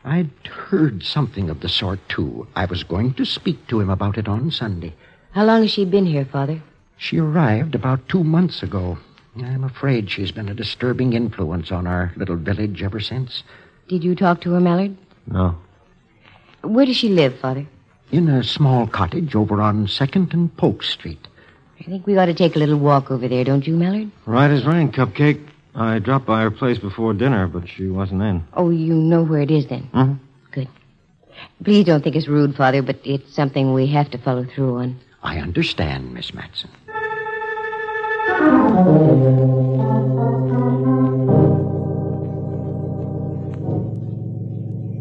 I'd 0.03 0.31
heard 0.47 1.03
something 1.03 1.49
of 1.49 1.59
the 1.59 1.69
sort, 1.69 1.99
too. 2.09 2.47
I 2.55 2.65
was 2.65 2.83
going 2.83 3.13
to 3.15 3.25
speak 3.25 3.67
to 3.67 3.79
him 3.79 3.89
about 3.89 4.17
it 4.17 4.27
on 4.27 4.49
Sunday. 4.51 4.93
How 5.31 5.45
long 5.45 5.61
has 5.61 5.71
she 5.71 5.85
been 5.85 6.05
here, 6.05 6.25
Father? 6.25 6.61
She 6.97 7.17
arrived 7.19 7.75
about 7.75 8.07
two 8.09 8.23
months 8.23 8.63
ago. 8.63 8.97
I'm 9.43 9.63
afraid 9.63 10.09
she's 10.09 10.31
been 10.31 10.49
a 10.49 10.53
disturbing 10.53 11.13
influence 11.13 11.71
on 11.71 11.87
our 11.87 12.11
little 12.15 12.35
village 12.35 12.83
ever 12.83 12.99
since. 12.99 13.43
Did 13.87 14.03
you 14.03 14.15
talk 14.15 14.41
to 14.41 14.51
her, 14.51 14.59
Mallard? 14.59 14.95
No. 15.27 15.55
Where 16.61 16.85
does 16.85 16.97
she 16.97 17.09
live, 17.09 17.39
Father? 17.39 17.65
In 18.11 18.27
a 18.27 18.43
small 18.43 18.87
cottage 18.87 19.35
over 19.35 19.61
on 19.61 19.87
2nd 19.87 20.33
and 20.33 20.55
Polk 20.57 20.83
Street. 20.83 21.27
I 21.79 21.83
think 21.83 22.05
we 22.05 22.17
ought 22.17 22.25
to 22.25 22.33
take 22.33 22.55
a 22.55 22.59
little 22.59 22.77
walk 22.77 23.09
over 23.11 23.27
there, 23.27 23.43
don't 23.43 23.65
you, 23.65 23.75
Mallard? 23.75 24.11
Right 24.25 24.51
as 24.51 24.65
rain, 24.65 24.91
Cupcake. 24.91 25.47
I 25.75 25.99
dropped 25.99 26.25
by 26.25 26.41
her 26.41 26.51
place 26.51 26.77
before 26.77 27.13
dinner, 27.13 27.47
but 27.47 27.69
she 27.69 27.87
wasn't 27.87 28.21
in. 28.23 28.43
Oh, 28.53 28.69
you 28.69 28.95
know 28.95 29.23
where 29.23 29.41
it 29.41 29.51
is 29.51 29.67
then? 29.67 29.89
Mm-hmm. 29.93 30.13
Good. 30.51 30.67
Please 31.63 31.85
don't 31.85 32.03
think 32.03 32.15
it's 32.15 32.27
rude, 32.27 32.55
Father, 32.55 32.81
but 32.81 32.99
it's 33.05 33.33
something 33.33 33.73
we 33.73 33.87
have 33.87 34.09
to 34.11 34.17
follow 34.17 34.43
through 34.43 34.77
on. 34.79 34.99
I 35.23 35.37
understand, 35.37 36.13
Miss 36.13 36.33
Matson. 36.33 36.69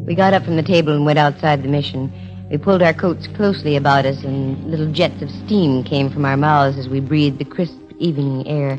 We 0.07 0.15
got 0.15 0.33
up 0.33 0.45
from 0.45 0.57
the 0.57 0.63
table 0.63 0.95
and 0.95 1.05
went 1.05 1.19
outside 1.19 1.63
the 1.63 1.69
mission. 1.69 2.11
We 2.51 2.57
pulled 2.57 2.83
our 2.83 2.95
coats 2.95 3.27
closely 3.29 3.77
about 3.77 4.07
us, 4.07 4.25
and 4.25 4.71
little 4.71 4.91
jets 4.91 5.21
of 5.21 5.31
steam 5.31 5.85
came 5.85 6.11
from 6.11 6.25
our 6.25 6.37
mouths 6.37 6.79
as 6.79 6.89
we 6.89 7.01
breathed 7.01 7.39
the 7.39 7.45
crisp 7.45 7.79
evening 7.99 8.49
air. 8.49 8.79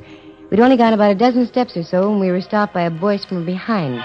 We'd 0.49 0.59
only 0.59 0.75
gone 0.75 0.93
about 0.93 1.11
a 1.11 1.15
dozen 1.15 1.45
steps 1.45 1.77
or 1.77 1.83
so, 1.83 2.09
when 2.09 2.19
we 2.19 2.31
were 2.31 2.41
stopped 2.41 2.73
by 2.73 2.81
a 2.81 2.89
voice 2.89 3.23
from 3.23 3.45
behind. 3.45 4.03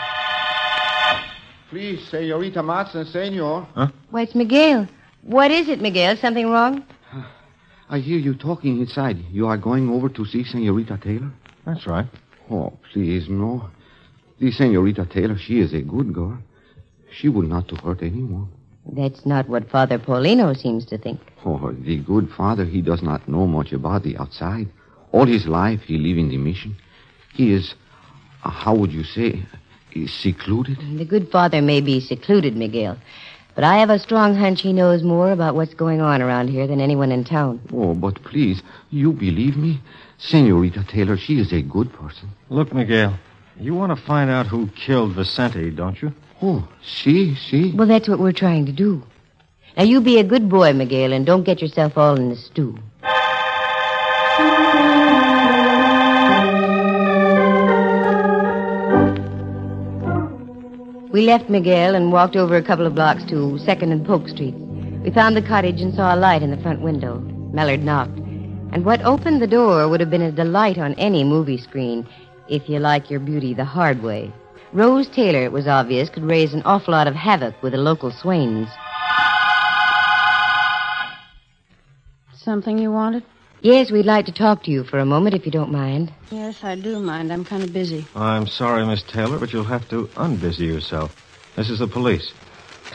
Please, 1.70 2.06
Senorita 2.10 2.62
Matson, 2.62 3.06
senor. 3.06 3.66
Huh? 3.74 3.88
Why, 4.10 4.22
it's 4.22 4.34
Miguel. 4.34 4.86
What 5.22 5.50
is 5.50 5.68
it, 5.68 5.80
Miguel? 5.80 6.16
Something 6.18 6.50
wrong? 6.50 6.84
I 7.88 7.98
hear 7.98 8.18
you 8.18 8.34
talking 8.34 8.80
inside. 8.80 9.18
You 9.30 9.46
are 9.46 9.58
going 9.58 9.90
over 9.90 10.08
to 10.08 10.24
see 10.24 10.44
Senorita 10.44 10.98
Taylor? 11.02 11.30
That's 11.66 11.86
right. 11.86 12.06
Oh, 12.50 12.72
please, 12.92 13.28
no. 13.28 13.68
The 14.38 14.50
Senorita 14.50 15.06
Taylor, 15.06 15.36
she 15.38 15.60
is 15.60 15.72
a 15.74 15.82
good 15.82 16.12
girl. 16.12 16.38
She 17.12 17.28
would 17.28 17.48
not 17.48 17.68
to 17.68 17.76
hurt 17.76 18.02
anyone. 18.02 18.48
That's 18.86 19.24
not 19.24 19.48
what 19.48 19.70
Father 19.70 19.98
Paulino 19.98 20.56
seems 20.56 20.84
to 20.86 20.98
think. 20.98 21.20
Oh, 21.44 21.72
the 21.72 21.98
good 21.98 22.30
father, 22.30 22.64
he 22.64 22.82
does 22.82 23.02
not 23.02 23.28
know 23.28 23.46
much 23.46 23.72
about 23.72 24.02
the 24.02 24.16
outside. 24.18 24.68
All 25.12 25.26
his 25.26 25.46
life 25.46 25.82
he 25.82 25.96
live 25.96 26.18
in 26.18 26.28
the 26.28 26.36
mission. 26.36 26.76
He 27.32 27.52
is, 27.52 27.74
uh, 28.44 28.50
how 28.50 28.74
would 28.74 28.92
you 28.92 29.04
say, 29.04 29.42
is 29.94 30.12
secluded. 30.12 30.78
The 30.98 31.04
good 31.04 31.30
father 31.30 31.62
may 31.62 31.80
be 31.80 32.00
secluded, 32.00 32.56
Miguel, 32.56 32.98
but 33.54 33.64
I 33.64 33.78
have 33.78 33.90
a 33.90 33.98
strong 33.98 34.34
hunch 34.34 34.62
he 34.62 34.72
knows 34.72 35.02
more 35.02 35.30
about 35.30 35.54
what's 35.54 35.74
going 35.74 36.00
on 36.00 36.20
around 36.22 36.48
here 36.48 36.66
than 36.66 36.80
anyone 36.80 37.12
in 37.12 37.24
town. 37.24 37.60
Oh, 37.72 37.94
but 37.94 38.22
please, 38.22 38.62
you 38.90 39.12
believe 39.12 39.56
me? 39.56 39.80
Senorita 40.18 40.84
Taylor, 40.88 41.16
she 41.16 41.38
is 41.38 41.52
a 41.52 41.62
good 41.62 41.92
person. 41.92 42.30
Look, 42.48 42.72
Miguel, 42.72 43.18
you 43.58 43.74
want 43.74 43.96
to 43.96 44.04
find 44.04 44.30
out 44.30 44.46
who 44.46 44.68
killed 44.68 45.12
Vicente, 45.12 45.70
don't 45.70 46.00
you? 46.00 46.12
Oh, 46.42 46.68
see, 46.82 47.34
see? 47.36 47.72
Well, 47.72 47.88
that's 47.88 48.08
what 48.08 48.18
we're 48.18 48.32
trying 48.32 48.66
to 48.66 48.72
do. 48.72 49.02
Now, 49.76 49.84
you 49.84 50.00
be 50.00 50.18
a 50.18 50.24
good 50.24 50.48
boy, 50.48 50.72
Miguel, 50.72 51.12
and 51.12 51.26
don't 51.26 51.42
get 51.42 51.60
yourself 51.60 51.98
all 51.98 52.16
in 52.16 52.30
the 52.30 52.36
stew. 52.36 52.78
We 61.14 61.22
left 61.22 61.48
Miguel 61.48 61.94
and 61.94 62.10
walked 62.10 62.34
over 62.34 62.56
a 62.56 62.62
couple 62.62 62.86
of 62.86 62.96
blocks 62.96 63.22
to 63.26 63.36
2nd 63.36 63.92
and 63.92 64.04
Polk 64.04 64.26
Street. 64.26 64.56
We 65.04 65.12
found 65.12 65.36
the 65.36 65.42
cottage 65.42 65.80
and 65.80 65.94
saw 65.94 66.12
a 66.12 66.18
light 66.18 66.42
in 66.42 66.50
the 66.50 66.60
front 66.60 66.80
window. 66.80 67.20
Mallard 67.52 67.84
knocked. 67.84 68.18
And 68.72 68.84
what 68.84 69.00
opened 69.02 69.40
the 69.40 69.46
door 69.46 69.88
would 69.88 70.00
have 70.00 70.10
been 70.10 70.22
a 70.22 70.32
delight 70.32 70.76
on 70.76 70.94
any 70.94 71.22
movie 71.22 71.56
screen, 71.56 72.04
if 72.48 72.68
you 72.68 72.80
like 72.80 73.12
your 73.12 73.20
beauty 73.20 73.54
the 73.54 73.64
hard 73.64 74.02
way. 74.02 74.32
Rose 74.72 75.06
Taylor, 75.06 75.44
it 75.44 75.52
was 75.52 75.68
obvious, 75.68 76.10
could 76.10 76.24
raise 76.24 76.52
an 76.52 76.62
awful 76.64 76.90
lot 76.90 77.06
of 77.06 77.14
havoc 77.14 77.62
with 77.62 77.74
the 77.74 77.78
local 77.78 78.10
swains. 78.10 78.68
Something 82.34 82.76
you 82.76 82.90
wanted? 82.90 83.22
Yes, 83.64 83.90
we'd 83.90 84.04
like 84.04 84.26
to 84.26 84.32
talk 84.32 84.64
to 84.64 84.70
you 84.70 84.84
for 84.84 84.98
a 84.98 85.06
moment, 85.06 85.34
if 85.34 85.46
you 85.46 85.50
don't 85.50 85.72
mind. 85.72 86.12
Yes, 86.30 86.58
I 86.62 86.74
do 86.74 86.98
mind. 86.98 87.32
I'm 87.32 87.46
kind 87.46 87.64
of 87.64 87.72
busy. 87.72 88.06
I'm 88.14 88.46
sorry, 88.46 88.84
Miss 88.84 89.02
Taylor, 89.10 89.38
but 89.38 89.54
you'll 89.54 89.64
have 89.64 89.88
to 89.88 90.06
unbusy 90.18 90.66
yourself. 90.66 91.12
This 91.56 91.70
is 91.70 91.78
the 91.78 91.88
police. 91.88 92.30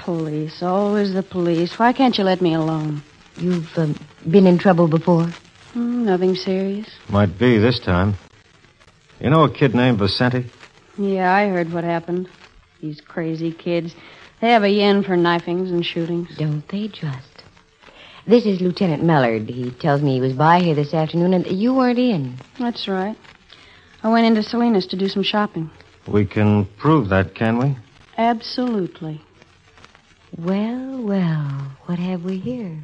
Police, 0.05 0.61
always 0.61 1.11
the 1.11 1.23
police. 1.23 1.73
Why 1.79 1.91
can't 1.91 2.15
you 2.15 2.23
let 2.23 2.39
me 2.39 2.53
alone? 2.53 3.01
You've 3.35 3.65
um, 3.77 3.99
been 4.29 4.45
in 4.45 4.59
trouble 4.59 4.87
before? 4.87 5.33
Hmm, 5.73 6.05
nothing 6.05 6.35
serious. 6.35 6.87
Might 7.09 7.39
be 7.39 7.57
this 7.57 7.79
time. 7.79 8.13
You 9.19 9.31
know 9.31 9.45
a 9.45 9.51
kid 9.51 9.73
named 9.73 9.97
Vicente? 9.97 10.51
Yeah, 10.99 11.33
I 11.33 11.47
heard 11.47 11.73
what 11.73 11.83
happened. 11.83 12.29
These 12.79 13.01
crazy 13.01 13.51
kids. 13.51 13.95
They 14.39 14.51
have 14.51 14.61
a 14.61 14.69
yen 14.69 15.01
for 15.01 15.17
knifings 15.17 15.71
and 15.71 15.83
shootings. 15.83 16.37
Don't 16.37 16.63
they 16.69 16.89
just? 16.89 17.38
This 18.29 18.45
is 18.45 18.61
Lieutenant 18.61 19.03
Mallard. 19.03 19.49
He 19.49 19.71
tells 19.71 20.03
me 20.03 20.13
he 20.13 20.21
was 20.21 20.33
by 20.33 20.59
here 20.59 20.75
this 20.75 20.93
afternoon 20.93 21.33
and 21.33 21.47
you 21.47 21.73
weren't 21.73 21.97
in. 21.97 22.37
That's 22.59 22.87
right. 22.87 23.17
I 24.03 24.09
went 24.11 24.27
into 24.27 24.43
Salinas 24.43 24.85
to 24.89 24.95
do 24.95 25.07
some 25.07 25.23
shopping. 25.23 25.71
We 26.07 26.27
can 26.27 26.67
prove 26.77 27.09
that, 27.09 27.33
can 27.33 27.57
we? 27.57 27.75
Absolutely. 28.19 29.19
Well, 30.37 31.01
well, 31.01 31.71
what 31.87 31.97
have 31.97 32.23
we 32.23 32.37
here? 32.37 32.77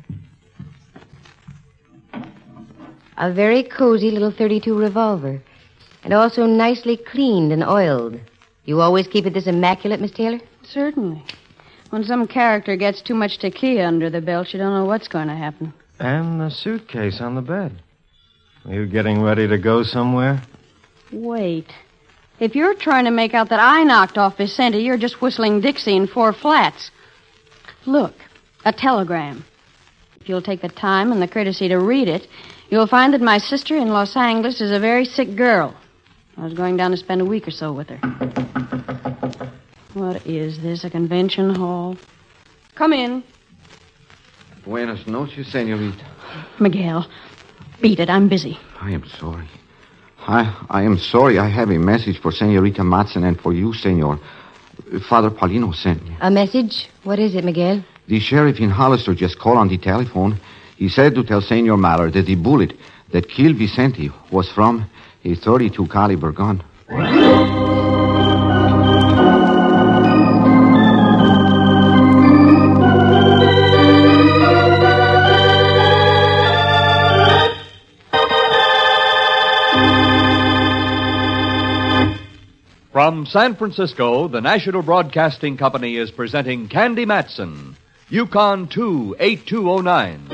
A 3.16 3.32
very 3.32 3.62
cozy 3.62 4.10
little 4.10 4.32
32 4.32 4.76
revolver, 4.76 5.44
and 6.04 6.12
also 6.12 6.48
nicely 6.48 6.98
cleaned 6.98 7.52
and 7.52 7.64
oiled. 7.64 8.20
You 8.64 8.82
always 8.82 9.08
keep 9.08 9.28
it 9.28 9.36
this 9.36 9.46
immaculate, 9.46 10.02
Miss 10.02 10.10
Taylor? 10.10 10.40
Certainly. 10.64 11.24
When 11.96 12.04
some 12.04 12.28
character 12.28 12.76
gets 12.76 13.02
too 13.02 13.14
much 13.14 13.38
tequila 13.38 13.86
under 13.86 14.10
the 14.10 14.20
belt, 14.20 14.52
you 14.52 14.60
don't 14.60 14.74
know 14.74 14.84
what's 14.84 15.08
going 15.08 15.30
to 15.30 15.34
happen. 15.34 15.74
And 15.98 16.42
the 16.42 16.50
suitcase 16.50 17.22
on 17.22 17.36
the 17.36 17.42
bed. 17.42 17.82
Are 18.66 18.74
you 18.74 18.86
getting 18.86 19.22
ready 19.22 19.48
to 19.48 19.58
go 19.58 19.82
somewhere? 19.82 20.42
Wait. 21.14 21.72
If 22.42 22.54
you're 22.54 22.74
trying 22.74 23.06
to 23.06 23.12
make 23.12 23.34
out 23.34 23.48
that 23.48 23.62
I 23.62 23.86
knocked 23.86 24.18
off 24.18 24.36
Vicente, 24.36 24.80
you're 24.80 24.98
just 24.98 25.22
whistling 25.22 25.62
Dixie 25.62 25.96
in 25.96 26.06
four 26.06 26.34
flats. 26.34 26.92
Look, 27.86 28.16
a 28.66 28.74
telegram. 28.74 29.46
If 30.20 30.28
you'll 30.28 30.42
take 30.42 30.62
the 30.62 30.68
time 30.68 31.14
and 31.14 31.22
the 31.22 31.30
courtesy 31.30 31.70
to 31.70 31.80
read 31.80 32.10
it, 32.10 32.28
you'll 32.70 32.88
find 32.88 33.14
that 33.14 33.22
my 33.22 33.38
sister 33.38 33.78
in 33.78 33.88
Los 33.88 34.18
Angeles 34.18 34.60
is 34.60 34.72
a 34.72 34.82
very 34.82 35.06
sick 35.06 35.38
girl. 35.38 35.74
I 36.36 36.44
was 36.44 36.56
going 36.56 36.76
down 36.76 36.92
to 36.92 36.98
spend 36.98 37.22
a 37.22 37.26
week 37.26 37.48
or 37.48 37.52
so 37.52 37.72
with 37.72 37.88
her. 37.88 38.02
What 39.96 40.28
is 40.28 40.60
this, 40.62 40.84
a 40.84 40.90
convention 40.90 41.56
hall? 41.56 41.96
Come 42.76 42.92
in. 42.92 43.24
Buenas 44.66 45.08
noches, 45.08 45.48
senorita. 45.48 46.04
Miguel, 46.60 47.08
beat 47.82 48.02
it. 48.02 48.10
I'm 48.10 48.28
busy. 48.28 48.60
I 48.82 48.92
am 48.92 49.08
sorry. 49.08 49.48
I, 50.28 50.54
I 50.70 50.82
am 50.84 50.98
sorry. 50.98 51.40
I 51.40 51.48
have 51.48 51.70
a 51.70 51.78
message 51.78 52.20
for 52.20 52.34
Senorita 52.34 52.84
Matson 52.84 53.24
and 53.24 53.40
for 53.40 53.54
you, 53.54 53.74
senor. 53.74 54.20
Father 55.08 55.30
Paulino 55.30 55.74
sent 55.74 56.04
me. 56.04 56.18
A 56.20 56.30
message? 56.30 56.90
What 57.06 57.18
is 57.18 57.34
it, 57.34 57.46
Miguel? 57.46 57.82
The 58.10 58.20
sheriff 58.20 58.60
in 58.60 58.72
Hollister 58.72 59.16
just 59.16 59.40
called 59.40 59.60
on 59.60 59.70
the 59.70 59.78
telephone. 59.78 60.42
He 60.76 60.90
said 60.90 61.16
to 61.16 61.24
tell 61.24 61.40
Senor 61.40 61.78
Mallard 61.78 62.12
that 62.14 62.26
the 62.26 62.36
bullet 62.36 62.74
that 63.14 63.30
killed 63.30 63.56
Vicente 63.56 64.12
was 64.30 64.52
from 64.52 64.90
a 65.24 65.36
32 65.36 65.88
caliber 65.88 66.34
gun. 66.34 66.62
From 82.96 83.26
San 83.26 83.56
Francisco, 83.58 84.30
the 84.30 84.40
National 84.40 84.82
Broadcasting 84.82 85.58
Company 85.58 85.98
is 85.98 86.12
presenting 86.12 86.70
Candy 86.70 87.06
Matson, 87.06 87.76
Yukon 88.08 88.70
28209. 88.70 90.30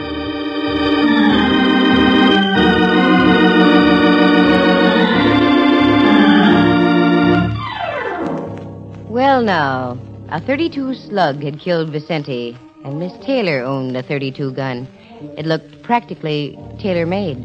Well, 9.09 9.41
now, 9.41 9.97
a 10.29 10.39
32 10.39 10.93
slug 10.93 11.41
had 11.41 11.59
killed 11.59 11.89
Vicente, 11.89 12.55
and 12.85 12.99
Miss 12.99 13.13
Taylor 13.25 13.63
owned 13.63 13.97
a 13.97 14.03
32 14.03 14.51
gun. 14.51 14.87
It 15.35 15.47
looked 15.47 15.81
practically 15.81 16.55
tailor 16.77 17.07
made. 17.07 17.43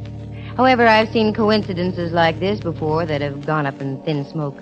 However, 0.59 0.87
I've 0.87 1.09
seen 1.09 1.33
coincidences 1.33 2.12
like 2.12 2.38
this 2.38 2.61
before 2.61 3.07
that 3.07 3.23
have 3.23 3.47
gone 3.47 3.64
up 3.64 3.81
in 3.81 4.03
thin 4.03 4.27
smoke. 4.31 4.59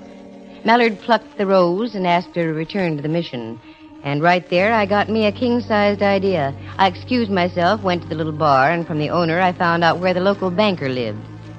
Mallard 0.65 0.99
plucked 1.01 1.37
the 1.37 1.47
rose 1.47 1.95
and 1.95 2.07
asked 2.07 2.35
her 2.37 2.45
to 2.45 2.55
return 2.55 2.97
to 2.97 3.03
the 3.03 3.09
mission. 3.09 3.61
And 4.03 4.23
right 4.23 4.49
there, 4.49 4.73
I 4.73 4.87
got 4.87 5.11
me 5.11 5.27
a 5.27 5.33
king 5.33 5.61
sized 5.61 6.03
idea. 6.03 6.55
I 6.79 6.89
excused 6.89 7.31
myself, 7.31 7.83
went 7.83 8.03
to 8.03 8.09
the 8.09 8.15
little 8.15 8.33
bar, 8.33 8.71
and 8.71 8.87
from 8.87 8.99
the 8.99 9.11
owner, 9.11 9.41
I 9.41 9.53
found 9.53 9.85
out 9.85 9.99
where 9.99 10.15
the 10.15 10.21
local 10.21 10.51
banker 10.51 10.89
lived. 10.89 11.19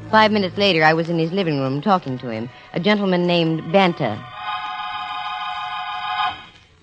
Five 0.09 0.31
minutes 0.31 0.57
later, 0.57 0.83
I 0.83 0.93
was 0.93 1.09
in 1.09 1.19
his 1.19 1.31
living 1.31 1.59
room 1.59 1.81
talking 1.81 2.17
to 2.19 2.29
him, 2.29 2.49
a 2.73 2.79
gentleman 2.79 3.27
named 3.27 3.71
Banta. 3.71 4.23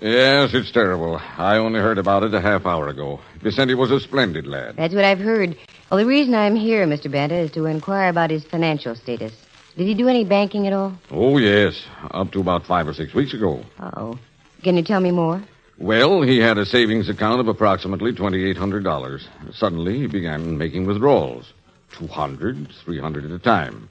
Yes, 0.01 0.53
it's 0.53 0.73
terrible. 0.73 1.21
I 1.39 1.59
only 1.59 1.79
heard 1.79 1.99
about 1.99 2.25
it 2.25 2.35
a 2.35 2.41
half 2.41 2.67
hour 2.67 2.89
ago. 2.89 3.21
Vicente 3.41 3.75
was 3.75 3.93
a 3.93 4.01
splendid 4.01 4.47
lad. 4.49 4.77
That's 4.77 4.95
what 4.95 5.05
I've 5.05 5.21
heard. 5.21 5.57
Well, 5.91 5.99
the 5.99 6.07
reason 6.07 6.35
I'm 6.35 6.57
here, 6.57 6.87
Mr. 6.87 7.11
Banta, 7.11 7.37
is 7.37 7.53
to 7.53 7.67
inquire 7.67 8.09
about 8.09 8.31
his 8.31 8.45
financial 8.45 8.97
status. 8.97 9.33
Did 9.77 9.87
he 9.87 9.95
do 9.95 10.09
any 10.09 10.25
banking 10.25 10.67
at 10.67 10.73
all? 10.73 10.93
Oh, 11.11 11.39
yes. 11.39 11.83
Up 12.11 12.31
to 12.33 12.41
about 12.41 12.67
five 12.67 12.87
or 12.87 12.95
six 12.95 13.15
weeks 13.15 13.33
ago. 13.33 13.65
Oh. 13.81 14.19
Can 14.63 14.77
you 14.77 14.83
tell 14.83 15.01
me 15.01 15.11
more? 15.11 15.43
Well, 15.79 16.23
he 16.23 16.39
had 16.39 16.59
a 16.59 16.67
savings 16.67 17.09
account 17.09 17.41
of 17.41 17.49
approximately 17.49 18.13
$2,800. 18.13 19.55
Suddenly, 19.55 19.99
he 19.99 20.07
began 20.07 20.59
making 20.59 20.87
withdrawals. 20.87 21.53
200, 21.99 22.69
300 22.85 23.25
at 23.25 23.31
a 23.31 23.39
time. 23.39 23.89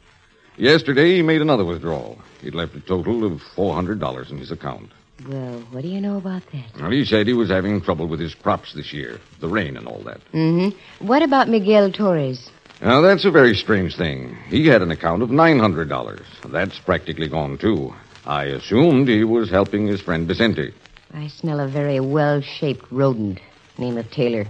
Yesterday, 0.57 1.15
he 1.15 1.21
made 1.21 1.41
another 1.41 1.65
withdrawal. 1.65 2.19
He'd 2.41 2.55
left 2.55 2.75
a 2.75 2.81
total 2.81 3.25
of 3.25 3.41
$400 3.55 4.31
in 4.31 4.37
his 4.37 4.51
account. 4.51 4.91
Well, 5.27 5.59
what 5.71 5.81
do 5.81 5.87
you 5.87 6.01
know 6.01 6.17
about 6.17 6.43
that? 6.51 6.79
Well, 6.79 6.91
he 6.91 7.05
said 7.05 7.27
he 7.27 7.33
was 7.33 7.49
having 7.49 7.81
trouble 7.81 8.07
with 8.07 8.19
his 8.19 8.33
crops 8.33 8.73
this 8.73 8.91
year, 8.91 9.19
the 9.39 9.47
rain 9.47 9.77
and 9.77 9.87
all 9.87 10.01
that. 10.03 10.19
Mm-hmm. 10.33 11.05
What 11.05 11.21
about 11.21 11.47
Miguel 11.47 11.91
Torres? 11.91 12.49
Now, 12.81 13.01
that's 13.01 13.25
a 13.25 13.31
very 13.31 13.53
strange 13.53 13.95
thing. 13.95 14.35
He 14.47 14.65
had 14.65 14.81
an 14.81 14.89
account 14.89 15.21
of 15.21 15.29
$900. 15.29 16.23
That's 16.51 16.79
practically 16.79 17.29
gone, 17.29 17.59
too. 17.59 17.93
I 18.25 18.45
assumed 18.45 19.07
he 19.07 19.23
was 19.23 19.51
helping 19.51 19.85
his 19.85 20.01
friend 20.01 20.27
Vicente. 20.27 20.73
I 21.13 21.27
smell 21.27 21.59
a 21.59 21.67
very 21.67 21.99
well-shaped 21.99 22.91
rodent. 22.91 23.39
Name 23.77 23.97
of 23.97 24.09
Taylor. 24.09 24.47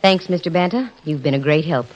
Thanks, 0.00 0.26
Mr. 0.26 0.52
Banta. 0.52 0.90
You've 1.04 1.22
been 1.22 1.34
a 1.34 1.38
great 1.38 1.64
help. 1.64 1.86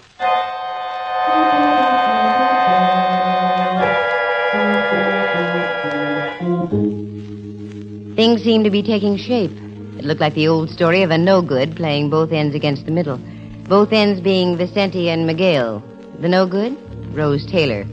Things 8.15 8.43
seem 8.43 8.63
to 8.63 8.71
be 8.71 8.85
taking 8.85 9.17
shape. 9.17 9.51
It 9.99 10.05
looked 10.05 10.21
like 10.21 10.35
the 10.35 10.47
old 10.47 10.71
story 10.71 11.03
of 11.03 11.11
a 11.11 11.19
no-good 11.19 11.75
playing 11.75 12.09
both 12.11 12.31
ends 12.31 12.55
against 12.55 12.85
the 12.85 12.93
middle. 12.93 13.21
Both 13.69 13.93
ends 13.93 14.21
being 14.21 14.57
Vicente 14.57 15.09
and 15.09 15.27
Miguel. 15.27 15.83
The 16.21 16.29
no-good? 16.29 16.77
Rose 17.13 17.45
Taylor. 17.45 17.85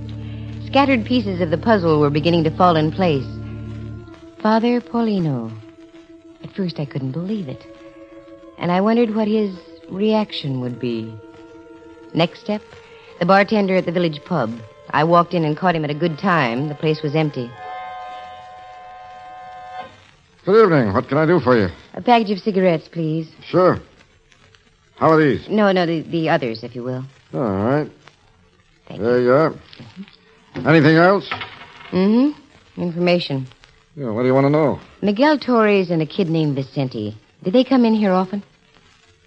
Scattered 0.67 1.03
pieces 1.03 1.41
of 1.41 1.49
the 1.49 1.57
puzzle 1.57 1.99
were 1.99 2.11
beginning 2.11 2.43
to 2.43 2.55
fall 2.55 2.75
in 2.75 2.91
place. 2.91 3.25
Father 4.39 4.79
Paulino. 4.79 5.51
At 6.43 6.51
first 6.51 6.79
I 6.79 6.85
couldn't 6.85 7.13
believe 7.13 7.47
it. 7.47 7.65
And 8.59 8.71
I 8.71 8.81
wondered 8.81 9.15
what 9.15 9.27
his 9.27 9.57
reaction 9.89 10.61
would 10.61 10.79
be. 10.79 11.11
Next 12.13 12.41
step, 12.41 12.61
the 13.19 13.25
bartender 13.25 13.75
at 13.75 13.87
the 13.87 13.91
village 13.91 14.23
pub. 14.25 14.51
I 14.91 15.03
walked 15.03 15.33
in 15.33 15.43
and 15.43 15.57
caught 15.57 15.75
him 15.75 15.85
at 15.85 15.89
a 15.89 15.95
good 15.95 16.19
time. 16.19 16.67
The 16.67 16.75
place 16.75 17.01
was 17.01 17.15
empty. 17.15 17.49
Good 20.45 20.65
evening. 20.65 20.93
What 20.93 21.07
can 21.07 21.17
I 21.17 21.25
do 21.25 21.39
for 21.39 21.57
you? 21.57 21.69
A 21.95 22.01
package 22.01 22.29
of 22.29 22.39
cigarettes, 22.39 22.87
please. 22.89 23.31
Sure. 23.43 23.79
How 25.03 25.11
are 25.11 25.21
these? 25.21 25.49
No, 25.49 25.69
no, 25.73 25.85
the, 25.85 25.99
the 25.99 26.29
others, 26.29 26.63
if 26.63 26.77
you 26.77 26.81
will. 26.81 27.03
All 27.33 27.41
right. 27.41 27.91
Thank 28.87 29.01
There 29.01 29.21
you 29.21 29.33
are. 29.33 29.53
Anything 30.55 30.95
else? 30.95 31.27
Mm-hmm. 31.91 32.81
Information. 32.81 33.45
Yeah, 33.97 34.11
what 34.11 34.21
do 34.21 34.27
you 34.27 34.33
want 34.33 34.45
to 34.45 34.49
know? 34.49 34.79
Miguel 35.01 35.37
Torres 35.37 35.91
and 35.91 36.01
a 36.01 36.05
kid 36.05 36.29
named 36.29 36.55
Vicente. 36.55 37.17
Did 37.43 37.51
they 37.51 37.65
come 37.65 37.83
in 37.83 37.93
here 37.93 38.13
often? 38.13 38.43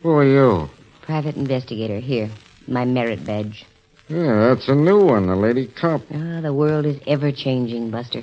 Who 0.01 0.13
are 0.13 0.25
you? 0.25 0.71
Private 1.03 1.37
investigator. 1.37 2.01
Here. 2.01 2.31
My 2.67 2.87
merit 2.87 3.27
badge. 3.27 3.67
Yeah, 4.09 4.49
that's 4.49 4.69
a 4.69 4.75
new 4.75 5.05
one, 5.05 5.29
a 5.29 5.39
lady 5.39 5.67
cop. 5.67 6.01
Ah, 6.11 6.41
the 6.41 6.55
world 6.55 6.87
is 6.87 6.99
ever 7.07 7.31
changing, 7.33 7.91
Buster. 7.91 8.23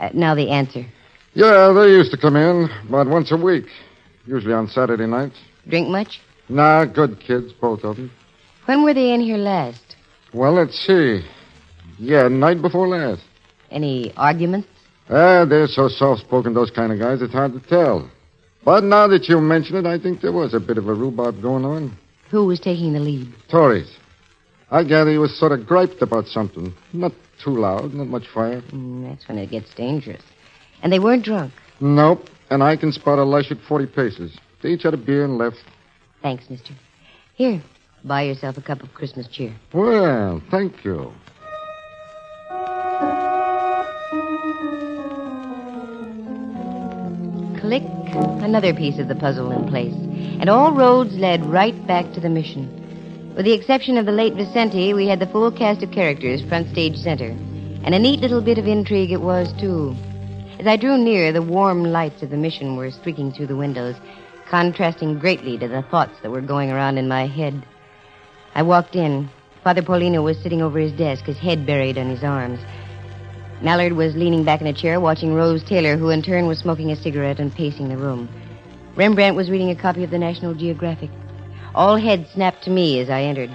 Uh, 0.00 0.08
now 0.14 0.34
the 0.34 0.48
answer. 0.48 0.86
Yeah, 1.34 1.70
they 1.72 1.90
used 1.90 2.12
to 2.12 2.16
come 2.16 2.36
in 2.36 2.70
about 2.88 3.08
once 3.08 3.30
a 3.30 3.36
week, 3.36 3.66
usually 4.26 4.54
on 4.54 4.68
Saturday 4.68 5.06
nights. 5.06 5.36
Drink 5.68 5.90
much? 5.90 6.22
Nah, 6.48 6.84
good 6.86 7.20
kids, 7.20 7.52
both 7.52 7.84
of 7.84 7.96
them. 7.96 8.10
When 8.66 8.82
were 8.82 8.94
they 8.94 9.12
in 9.12 9.20
here 9.20 9.36
last? 9.36 9.96
Well, 10.32 10.52
let's 10.52 10.78
see. 10.86 11.22
Yeah, 11.98 12.28
night 12.28 12.62
before 12.62 12.88
last. 12.88 13.22
Any 13.70 14.12
arguments? 14.16 14.68
Ah, 15.10 15.44
they're 15.44 15.66
so 15.66 15.88
soft-spoken, 15.88 16.54
those 16.54 16.70
kind 16.70 16.92
of 16.92 16.98
guys, 16.98 17.22
it's 17.22 17.32
hard 17.32 17.52
to 17.54 17.60
tell. 17.68 18.10
But 18.64 18.84
now 18.84 19.06
that 19.08 19.28
you 19.28 19.40
mention 19.40 19.76
it, 19.76 19.86
I 19.86 19.98
think 19.98 20.20
there 20.20 20.32
was 20.32 20.52
a 20.52 20.60
bit 20.60 20.78
of 20.78 20.88
a 20.88 20.94
rhubarb 20.94 21.40
going 21.40 21.64
on. 21.64 21.96
Who 22.30 22.44
was 22.46 22.60
taking 22.60 22.92
the 22.92 23.00
lead? 23.00 23.32
Torres. 23.50 23.96
I 24.70 24.84
gather 24.84 25.10
he 25.10 25.18
was 25.18 25.38
sort 25.38 25.52
of 25.52 25.66
griped 25.66 26.02
about 26.02 26.26
something. 26.26 26.74
Not 26.92 27.12
too 27.42 27.56
loud, 27.56 27.94
not 27.94 28.08
much 28.08 28.26
fire. 28.28 28.60
Mm, 28.60 29.08
that's 29.08 29.26
when 29.26 29.38
it 29.38 29.50
gets 29.50 29.72
dangerous. 29.74 30.22
And 30.82 30.92
they 30.92 30.98
weren't 30.98 31.24
drunk. 31.24 31.52
Nope. 31.80 32.28
And 32.50 32.62
I 32.62 32.76
can 32.76 32.92
spot 32.92 33.18
a 33.18 33.24
lush 33.24 33.50
at 33.50 33.58
40 33.66 33.86
paces. 33.86 34.38
They 34.62 34.70
each 34.70 34.82
had 34.82 34.94
a 34.94 34.98
beer 34.98 35.24
and 35.24 35.38
left. 35.38 35.58
Thanks, 36.22 36.50
mister. 36.50 36.74
Here, 37.34 37.62
buy 38.04 38.22
yourself 38.22 38.56
a 38.56 38.62
cup 38.62 38.82
of 38.82 38.92
Christmas 38.94 39.28
cheer. 39.28 39.54
Well, 39.72 40.42
thank 40.50 40.84
you. 40.84 41.12
Click, 47.60 47.82
another 48.42 48.72
piece 48.74 48.98
of 48.98 49.08
the 49.08 49.16
puzzle 49.18 49.52
in 49.52 49.68
place. 49.68 49.94
And 50.40 50.48
all 50.48 50.72
roads 50.72 51.14
led 51.14 51.44
right 51.44 51.86
back 51.86 52.12
to 52.14 52.20
the 52.20 52.28
mission. 52.28 53.34
With 53.36 53.44
the 53.44 53.52
exception 53.52 53.96
of 53.98 54.06
the 54.06 54.12
late 54.12 54.34
Vicente, 54.34 54.94
we 54.94 55.06
had 55.06 55.20
the 55.20 55.26
full 55.26 55.52
cast 55.52 55.82
of 55.82 55.92
characters 55.92 56.42
front 56.48 56.70
stage 56.70 56.96
center. 56.96 57.36
And 57.84 57.94
a 57.94 57.98
neat 57.98 58.20
little 58.20 58.40
bit 58.40 58.58
of 58.58 58.66
intrigue 58.66 59.12
it 59.12 59.20
was, 59.20 59.52
too. 59.60 59.94
As 60.58 60.66
I 60.66 60.76
drew 60.76 60.98
near, 60.98 61.32
the 61.32 61.42
warm 61.42 61.84
lights 61.84 62.22
of 62.22 62.30
the 62.30 62.36
mission 62.36 62.76
were 62.76 62.90
streaking 62.90 63.32
through 63.32 63.46
the 63.46 63.56
windows, 63.56 63.94
contrasting 64.48 65.18
greatly 65.18 65.58
to 65.58 65.68
the 65.68 65.82
thoughts 65.82 66.18
that 66.22 66.30
were 66.30 66.40
going 66.40 66.70
around 66.70 66.98
in 66.98 67.08
my 67.08 67.26
head. 67.26 67.64
I 68.54 68.62
walked 68.62 68.96
in. 68.96 69.28
Father 69.62 69.82
Paulino 69.82 70.22
was 70.22 70.38
sitting 70.38 70.62
over 70.62 70.78
his 70.78 70.92
desk, 70.92 71.24
his 71.24 71.38
head 71.38 71.66
buried 71.66 71.98
on 71.98 72.08
his 72.08 72.24
arms. 72.24 72.60
Mallard 73.60 73.92
was 73.92 74.14
leaning 74.14 74.44
back 74.44 74.60
in 74.60 74.66
a 74.66 74.72
chair 74.72 75.00
watching 75.00 75.34
Rose 75.34 75.64
Taylor, 75.64 75.96
who 75.96 76.10
in 76.10 76.22
turn 76.22 76.46
was 76.46 76.58
smoking 76.58 76.90
a 76.90 76.96
cigarette 76.96 77.40
and 77.40 77.54
pacing 77.54 77.88
the 77.88 77.96
room. 77.96 78.28
Rembrandt 78.94 79.36
was 79.36 79.50
reading 79.50 79.70
a 79.70 79.76
copy 79.76 80.04
of 80.04 80.10
the 80.10 80.18
National 80.18 80.54
Geographic. 80.54 81.10
All 81.74 81.96
heads 81.96 82.30
snapped 82.30 82.64
to 82.64 82.70
me 82.70 83.00
as 83.00 83.10
I 83.10 83.22
entered. 83.22 83.50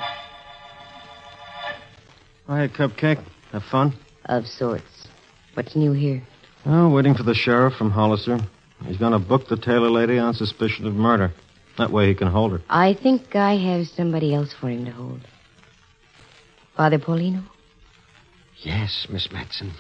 Hi, 2.48 2.68
Cupcake. 2.68 3.24
Have 3.52 3.64
fun? 3.64 3.94
Of 4.26 4.46
sorts. 4.48 5.08
What's 5.54 5.76
new 5.76 5.94
here? 5.94 6.22
Oh, 6.66 6.90
waiting 6.90 7.16
for 7.16 7.24
the 7.24 7.34
sheriff 7.34 7.74
from 7.76 7.92
Hollister. 7.92 8.40
He's 8.86 8.98
going 8.98 9.14
to 9.14 9.20
book 9.20 9.48
the 9.50 9.58
Taylor 9.58 9.90
lady 9.90 10.18
on 10.18 10.34
suspicion 10.34 10.86
of 10.86 10.94
murder. 10.94 11.34
That 11.78 11.92
way 11.92 12.08
he 12.08 12.16
can 12.16 12.28
hold 12.28 12.52
her. 12.52 12.62
I 12.70 12.94
think 12.94 13.36
I 13.36 13.56
have 13.56 13.88
somebody 13.88 14.34
else 14.34 14.54
for 14.60 14.70
him 14.70 14.86
to 14.86 14.92
hold. 14.92 15.22
Father 16.76 17.00
Paulino, 17.00 17.44
Yes, 18.64 19.08
Miss 19.10 19.30
Matson. 19.32 19.74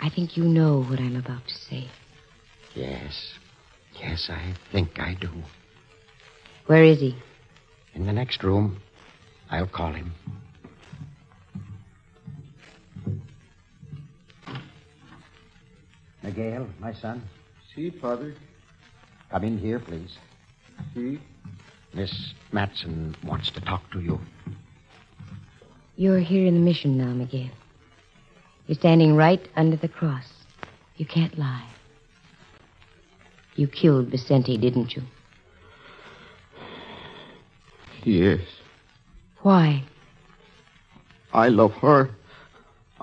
I 0.00 0.08
think 0.08 0.36
you 0.36 0.44
know 0.44 0.82
what 0.82 0.98
I'm 0.98 1.16
about 1.16 1.46
to 1.46 1.54
say. 1.54 1.88
Yes. 2.74 3.34
Yes, 4.00 4.30
I 4.30 4.54
think 4.72 4.98
I 4.98 5.14
do. 5.20 5.28
Where 6.66 6.82
is 6.82 7.00
he? 7.00 7.16
In 7.94 8.06
the 8.06 8.12
next 8.12 8.42
room. 8.42 8.80
I'll 9.50 9.66
call 9.66 9.92
him. 9.92 10.12
Miguel, 16.22 16.68
my 16.78 16.94
son, 16.94 17.22
See, 17.74 17.90
Father. 17.90 18.34
come 19.30 19.44
in 19.44 19.58
here, 19.58 19.78
please. 19.78 20.16
See? 20.94 21.20
Miss 21.94 22.34
Matson 22.52 23.14
wants 23.24 23.50
to 23.52 23.60
talk 23.60 23.88
to 23.92 24.00
you. 24.00 24.18
You're 25.96 26.18
here 26.18 26.46
in 26.46 26.54
the 26.54 26.60
mission 26.60 26.98
now, 26.98 27.12
Miguel. 27.12 27.50
You're 28.66 28.76
standing 28.76 29.14
right 29.14 29.46
under 29.54 29.76
the 29.76 29.88
cross. 29.88 30.26
You 30.96 31.06
can't 31.06 31.38
lie. 31.38 31.66
You 33.54 33.68
killed 33.68 34.08
Vicente, 34.08 34.56
didn't 34.56 34.96
you? 34.96 35.02
Yes. 38.04 38.40
Why? 39.42 39.84
I 41.32 41.48
love 41.48 41.72
her. 41.74 42.10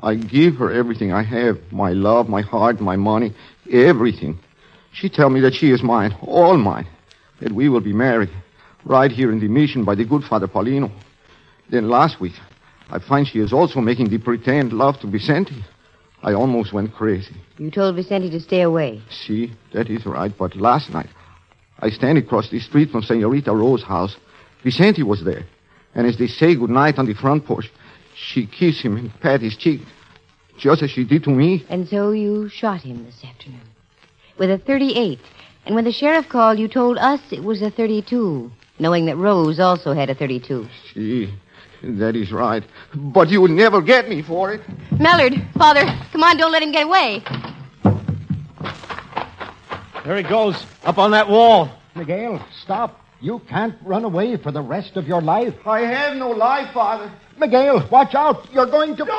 I 0.02 0.16
give 0.16 0.56
her 0.56 0.72
everything 0.72 1.12
I 1.14 1.24
have 1.24 1.58
my 1.72 1.92
love, 1.94 2.28
my 2.28 2.42
heart, 2.42 2.82
my 2.82 2.96
money, 2.98 3.34
everything. 3.72 4.40
She 4.94 5.10
tell 5.10 5.30
me 5.30 5.40
that 5.42 5.54
she 5.54 5.72
is 5.72 5.84
mine, 5.84 6.16
all 6.22 6.58
mine, 6.58 6.88
that 7.42 7.52
we 7.52 7.70
will 7.70 7.82
be 7.82 7.94
married 7.94 8.30
right 8.86 9.12
here 9.12 9.32
in 9.32 9.40
the 9.40 9.48
mission 9.48 9.84
by 9.84 9.96
the 9.96 10.06
good 10.06 10.24
Father 10.24 10.48
Paulino. 10.48 10.92
Then 11.70 11.90
last 11.90 12.20
week, 12.20 12.34
I 12.90 13.00
find 13.00 13.28
she 13.28 13.40
is 13.40 13.52
also 13.52 13.82
making 13.82 14.10
the 14.10 14.18
pretend 14.18 14.74
love 14.74 15.00
to 15.02 15.08
Vicente. 15.08 15.64
I 16.24 16.34
almost 16.34 16.74
went 16.74 16.94
crazy. 16.94 17.36
You 17.58 17.70
told 17.70 17.96
Vicente 17.96 18.30
to 18.32 18.40
stay 18.40 18.62
away. 18.62 19.02
See, 19.10 19.52
that 19.74 19.90
is 19.90 20.06
right. 20.06 20.32
But 20.36 20.56
last 20.56 20.90
night, 20.90 21.10
I 21.80 21.90
stand 21.90 22.18
across 22.18 22.50
the 22.50 22.60
street 22.60 22.90
from 22.90 23.04
Senorita 23.04 23.54
Rose's 23.54 23.86
house. 23.86 24.16
Vicente 24.64 25.04
was 25.04 25.24
there. 25.24 25.46
And 25.94 26.08
as 26.08 26.18
they 26.18 26.28
say 26.28 26.56
goodnight 26.56 26.98
on 26.98 27.06
the 27.06 27.14
front 27.14 27.46
porch, 27.46 27.70
she 28.16 28.48
kissed 28.48 28.82
him 28.82 28.98
and 28.98 29.14
pat 29.20 29.42
his 29.42 29.56
cheek, 29.56 29.82
just 30.58 30.82
as 30.82 30.90
she 30.90 31.04
did 31.04 31.24
to 31.26 31.30
me. 31.30 31.66
And 31.70 31.88
so 31.88 32.12
you 32.12 32.50
shot 32.50 32.82
him 32.82 33.06
this 33.06 33.24
afternoon. 33.24 33.62
With 34.38 34.52
a 34.52 34.58
38. 34.58 35.20
And 35.66 35.76
when 35.76 35.84
the 35.84 35.92
sheriff 35.92 36.30
called, 36.30 36.60
you 36.60 36.68
told 36.68 36.98
us 36.98 37.20
it 37.32 37.44
was 37.44 37.62
a 37.62 37.70
32, 37.70 38.52
knowing 38.80 39.06
that 39.08 39.18
Rose 39.18 39.60
also 39.60 39.94
had 39.94 40.10
a 40.10 40.16
32. 40.16 40.68
See, 40.94 41.34
that 41.84 42.16
is 42.16 42.32
right. 42.32 42.64
But 42.94 43.30
you 43.30 43.42
will 43.42 43.50
never 43.50 43.82
get 43.82 44.08
me 44.08 44.22
for 44.22 44.54
it. 44.54 44.62
Mallard, 44.98 45.34
Father, 45.58 45.82
come 46.12 46.24
on, 46.24 46.38
don't 46.38 46.52
let 46.52 46.64
him 46.64 46.72
get 46.72 46.86
away. 46.86 47.24
There 50.06 50.16
he 50.16 50.24
goes, 50.24 50.66
up 50.86 50.98
on 50.98 51.12
that 51.12 51.28
wall. 51.28 51.70
Miguel, 51.96 52.46
stop. 52.64 53.02
You 53.20 53.40
can't 53.50 53.76
run 53.84 54.06
away 54.06 54.38
for 54.38 54.52
the 54.52 54.62
rest 54.62 54.96
of 54.96 55.08
your 55.08 55.22
life. 55.22 55.56
I 55.66 55.82
have 55.82 56.16
no 56.16 56.30
life, 56.30 56.74
Father. 56.74 57.12
Miguel, 57.38 57.88
watch 57.92 58.16
out. 58.16 58.48
You're 58.54 58.68
going 58.68 58.96
to. 58.96 59.04
He's 59.04 59.12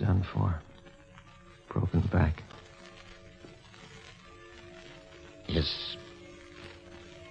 done 0.00 0.26
for. 0.32 0.60
Broken 1.68 2.00
back. 2.12 2.42
Is. 5.48 5.96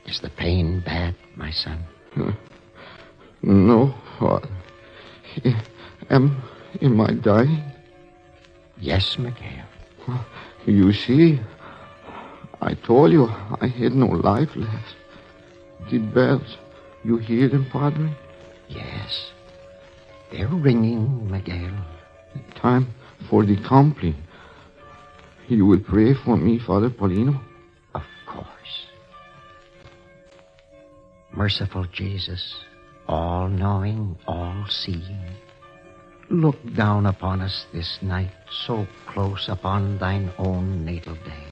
Is 0.06 0.20
the 0.22 0.30
pain 0.30 0.82
bad, 0.86 1.16
my 1.36 1.52
son? 1.52 1.84
Hmm. 2.14 2.32
No, 3.42 3.94
Father. 4.18 4.50
Am, 6.10 6.42
am 6.82 7.02
I 7.02 7.14
dying? 7.14 7.64
Yes, 8.80 9.18
Miguel. 9.18 9.66
You 10.66 10.92
see, 10.94 11.40
I 12.62 12.74
told 12.74 13.12
you 13.12 13.28
I 13.62 13.68
had 13.68 13.94
no 13.94 14.08
life 14.08 14.56
left. 14.56 14.96
The 15.92 16.00
bells, 16.00 16.58
you 17.04 17.18
hear 17.18 17.48
them, 17.48 17.66
Padre? 17.72 18.10
Yes. 18.68 19.32
They're 20.32 20.48
ringing, 20.48 21.30
Miguel. 21.30 21.72
Time 22.62 22.93
for 23.30 23.45
the 23.45 23.56
compline. 23.63 24.22
You 25.48 25.65
will 25.65 25.80
pray 25.80 26.13
for 26.13 26.36
me, 26.36 26.60
Father 26.60 26.89
Paulino? 26.89 27.41
Of 27.95 28.04
course. 28.28 28.88
Merciful 31.32 31.86
Jesus, 31.86 32.56
all 33.08 33.48
knowing, 33.48 34.17
all 34.28 34.65
seeing, 34.67 35.24
look 36.30 36.58
down 36.76 37.06
upon 37.06 37.41
us 37.41 37.65
this 37.74 37.98
night, 38.02 38.32
so 38.52 38.86
close 39.08 39.48
upon 39.48 39.98
thine 39.98 40.32
own 40.38 40.84
natal 40.84 41.15
day. 41.15 41.45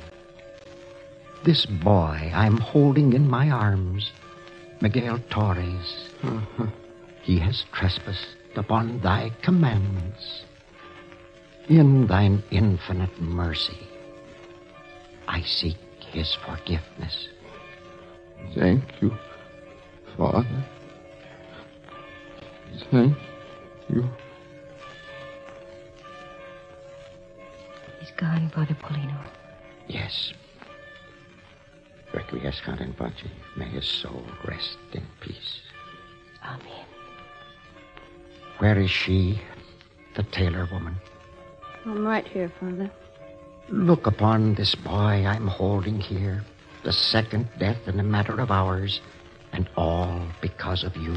This 1.45 1.65
boy 1.65 2.31
I'm 2.35 2.57
holding 2.57 3.13
in 3.13 3.29
my 3.29 3.49
arms, 3.49 4.11
Miguel 4.81 5.19
Torres, 5.29 6.09
uh-huh. 6.21 6.67
he 7.21 7.39
has 7.39 7.63
trespassed 7.71 8.35
upon 8.57 8.99
thy 8.99 9.31
commandments. 9.41 10.43
In 11.69 12.07
thine 12.07 12.41
infinite 12.49 13.21
mercy, 13.21 13.77
I 15.27 15.41
seek 15.41 15.75
his 16.11 16.33
forgiveness. 16.33 17.27
Thank 18.55 18.83
you, 19.01 19.11
Father. 20.15 20.65
Thank 22.89 23.17
you. 23.89 24.09
He's 27.99 28.11
gone, 28.15 28.49
Father 28.55 28.75
Paulino. 28.75 29.19
Yes. 29.87 30.31
Requiescat 32.13 32.79
in 32.79 32.93
pace. 32.93 33.29
May 33.57 33.65
his 33.65 33.85
soul 33.85 34.23
rest 34.47 34.77
in 34.93 35.05
peace. 35.19 35.59
Amen. 36.45 36.85
Where 38.59 38.79
is 38.79 38.89
she, 38.89 39.41
the 40.15 40.23
Taylor 40.23 40.65
woman? 40.71 40.95
I'm 41.87 42.05
right 42.05 42.27
here, 42.27 42.51
Father. 42.59 42.91
Look 43.69 44.07
upon 44.07 44.55
this 44.55 44.75
boy 44.75 45.25
I'm 45.25 45.47
holding 45.47 46.01
here, 46.01 46.43
the 46.83 46.91
second 46.91 47.47
death 47.57 47.87
in 47.87 47.97
a 48.01 48.03
matter 48.03 48.41
of 48.41 48.51
hours, 48.51 48.99
and 49.53 49.69
all 49.77 50.27
because 50.41 50.83
of 50.83 50.97
you. 50.97 51.15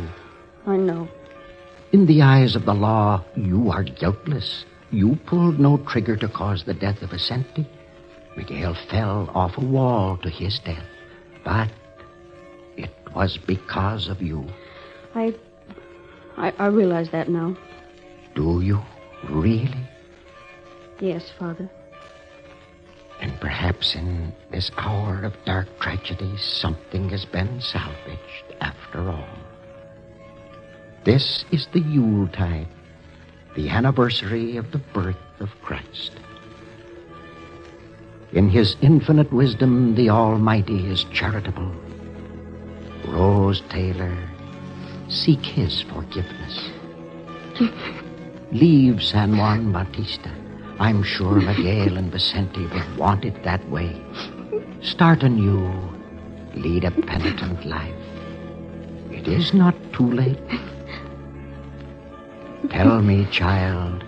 I 0.67 0.77
know. 0.77 1.09
In 1.91 2.07
the 2.07 2.23
eyes 2.23 2.55
of 2.55 2.67
the 2.67 2.75
law, 2.75 3.25
you 3.35 3.71
are 3.71 3.83
guiltless. 3.83 4.65
You 4.93 5.19
pulled 5.27 5.59
no 5.59 5.79
trigger 5.79 6.17
to 6.17 6.29
cause 6.29 6.63
the 6.63 6.75
death 6.75 7.03
of 7.03 7.11
Vicente. 7.11 7.67
Miguel 8.37 8.77
fell 8.89 9.29
off 9.35 9.59
a 9.59 9.65
wall 9.65 10.19
to 10.19 10.31
his 10.31 10.61
death. 10.61 10.87
But 11.45 11.69
it 12.77 12.91
was 13.15 13.39
because 13.39 14.09
of 14.09 14.23
you. 14.23 14.47
I. 15.17 15.35
I, 16.37 16.53
I 16.59 16.67
realize 16.67 17.11
that 17.11 17.29
now. 17.29 17.57
Do 18.37 18.61
you? 18.63 18.81
Really? 19.29 19.90
Yes, 21.01 21.31
Father. 21.39 21.69
And 23.21 23.39
perhaps 23.41 23.95
in 23.95 24.33
this 24.51 24.71
hour 24.77 25.23
of 25.23 25.35
dark 25.45 25.67
tragedy, 25.81 26.37
something 26.37 27.09
has 27.11 27.25
been 27.25 27.61
salvaged 27.61 28.55
after 28.61 29.11
all. 29.11 29.39
This 31.05 31.45
is 31.51 31.67
the 31.73 31.81
Yuletide, 31.81 32.69
the 33.57 33.71
anniversary 33.71 34.57
of 34.57 34.71
the 34.71 34.79
birth 34.79 35.17
of 35.41 35.51
Christ. 35.63 36.13
In 38.33 38.49
his 38.49 38.77
infinite 38.81 39.33
wisdom, 39.33 39.95
the 39.95 40.11
Almighty 40.11 40.87
is 40.87 41.05
charitable. 41.05 41.75
Rose 43.09 43.63
Taylor, 43.71 44.17
seek 45.09 45.45
his 45.45 45.83
forgiveness. 45.83 46.71
Leave 48.53 49.03
San 49.03 49.37
Juan 49.37 49.73
Bautista. 49.73 50.31
I'm 50.81 51.03
sure 51.03 51.35
Miguel 51.35 51.99
and 51.99 52.11
Vicente 52.11 52.67
would 52.67 52.97
want 52.97 53.27
it 53.27 53.45
that 53.45 53.69
way. 53.69 54.03
Start 54.81 55.23
anew. 55.23 55.71
Lead 56.55 56.85
a 56.85 56.91
penitent 56.91 57.67
life. 57.67 57.95
It 59.11 59.29
is 59.29 59.53
not 59.53 59.75
too 59.93 60.11
late. 60.11 60.39
Tell 62.71 63.03
me, 63.03 63.29
child, 63.31 64.03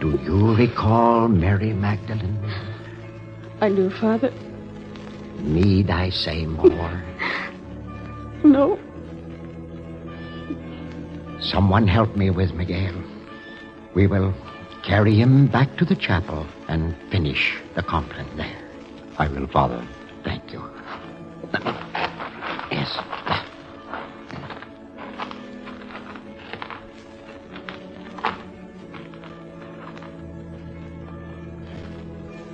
do 0.00 0.18
you 0.22 0.54
recall 0.56 1.28
Mary 1.28 1.74
Magdalene? 1.74 2.50
I 3.60 3.68
do, 3.68 3.90
Father. 3.90 4.32
Need 5.40 5.90
I 5.90 6.08
say 6.08 6.46
more? 6.46 7.04
No. 8.42 8.78
Someone 11.42 11.86
help 11.86 12.16
me 12.16 12.30
with 12.30 12.54
Miguel. 12.54 12.94
We 13.94 14.06
will 14.06 14.32
carry 14.82 15.14
him 15.14 15.46
back 15.46 15.76
to 15.76 15.84
the 15.84 15.96
chapel 15.96 16.46
and 16.68 16.94
finish 17.10 17.58
the 17.74 17.82
compline 17.82 18.36
there. 18.36 18.58
I 19.18 19.28
will, 19.28 19.46
Father. 19.46 19.86
Thank 20.24 20.52
you. 20.52 20.62
Yes. 22.70 22.98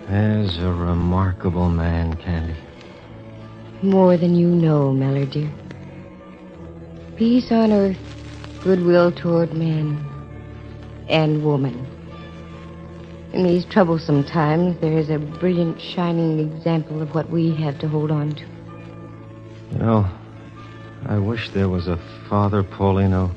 There's 0.09 0.59
a 0.59 0.73
remarkable 0.73 1.69
man, 1.69 2.17
Candy. 2.17 2.55
More 3.83 4.17
than 4.17 4.35
you 4.35 4.49
know, 4.49 4.93
Mellor, 4.93 5.27
dear. 5.27 5.51
Peace 7.17 7.51
on 7.51 7.73
earth, 7.73 7.99
goodwill 8.63 9.13
toward 9.13 9.53
men 9.55 10.05
and 11.09 11.45
woman. 11.45 11.87
In 13.35 13.43
these 13.43 13.65
troublesome 13.65 14.23
times, 14.23 14.81
there 14.81 14.97
is 14.97 15.11
a 15.11 15.19
brilliant, 15.19 15.81
shining 15.81 16.39
example 16.39 17.03
of 17.03 17.17
what 17.17 17.31
we 17.31 17.53
have 17.57 17.77
to 17.81 17.89
hold 17.89 18.13
on 18.13 18.33
to. 18.37 18.45
You 19.73 19.79
know, 19.79 20.09
I 21.07 21.19
wish 21.19 21.51
there 21.51 21.69
was 21.69 21.89
a 21.89 21.97
Father 22.29 22.63
Paulino 22.63 23.35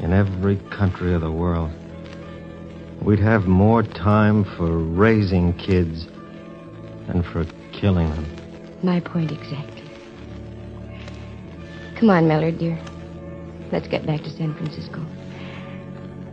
in 0.00 0.12
every 0.12 0.56
country 0.76 1.14
of 1.14 1.20
the 1.20 1.30
world. 1.30 1.70
We'd 3.00 3.20
have 3.20 3.46
more 3.46 3.84
time 3.84 4.42
for 4.56 4.76
raising 4.76 5.56
kids 5.56 6.08
than 7.06 7.22
for 7.22 7.46
killing 7.70 8.10
them. 8.10 8.26
My 8.82 8.98
point 8.98 9.30
exactly. 9.30 9.88
Come 11.94 12.10
on, 12.10 12.26
Mellor, 12.26 12.50
dear. 12.50 12.76
Let's 13.70 13.86
get 13.86 14.04
back 14.04 14.22
to 14.22 14.30
San 14.30 14.52
Francisco. 14.54 15.06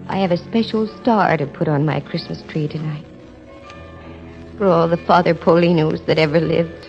I 0.08 0.18
have 0.18 0.32
a 0.32 0.38
special 0.38 0.88
star 1.02 1.36
to 1.38 1.48
put 1.48 1.68
on 1.68 1.86
my 1.86 2.00
Christmas 2.00 2.44
tree 2.44 2.68
tonight. 2.68 3.06
For 4.58 4.68
all 4.68 4.88
the 4.88 4.98
Father 4.98 5.34
Paulinos 5.34 6.06
that 6.06 6.20
ever 6.20 6.40
lived. 6.40 6.85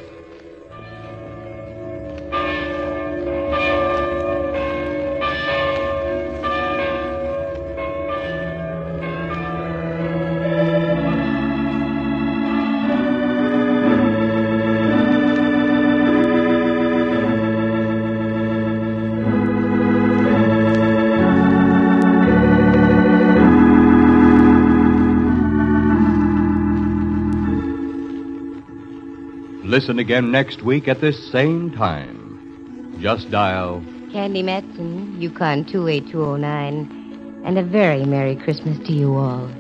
Listen 29.76 29.98
again 29.98 30.30
next 30.30 30.62
week 30.62 30.88
at 30.88 31.02
this 31.02 31.30
same 31.30 31.70
time. 31.70 32.96
Just 32.98 33.30
dial 33.30 33.84
Candy 34.10 34.42
Matson, 34.42 35.20
Yukon 35.20 35.66
28209. 35.66 37.42
And 37.44 37.58
a 37.58 37.62
very 37.62 38.06
Merry 38.06 38.36
Christmas 38.36 38.78
to 38.86 38.92
you 38.94 39.14
all. 39.16 39.50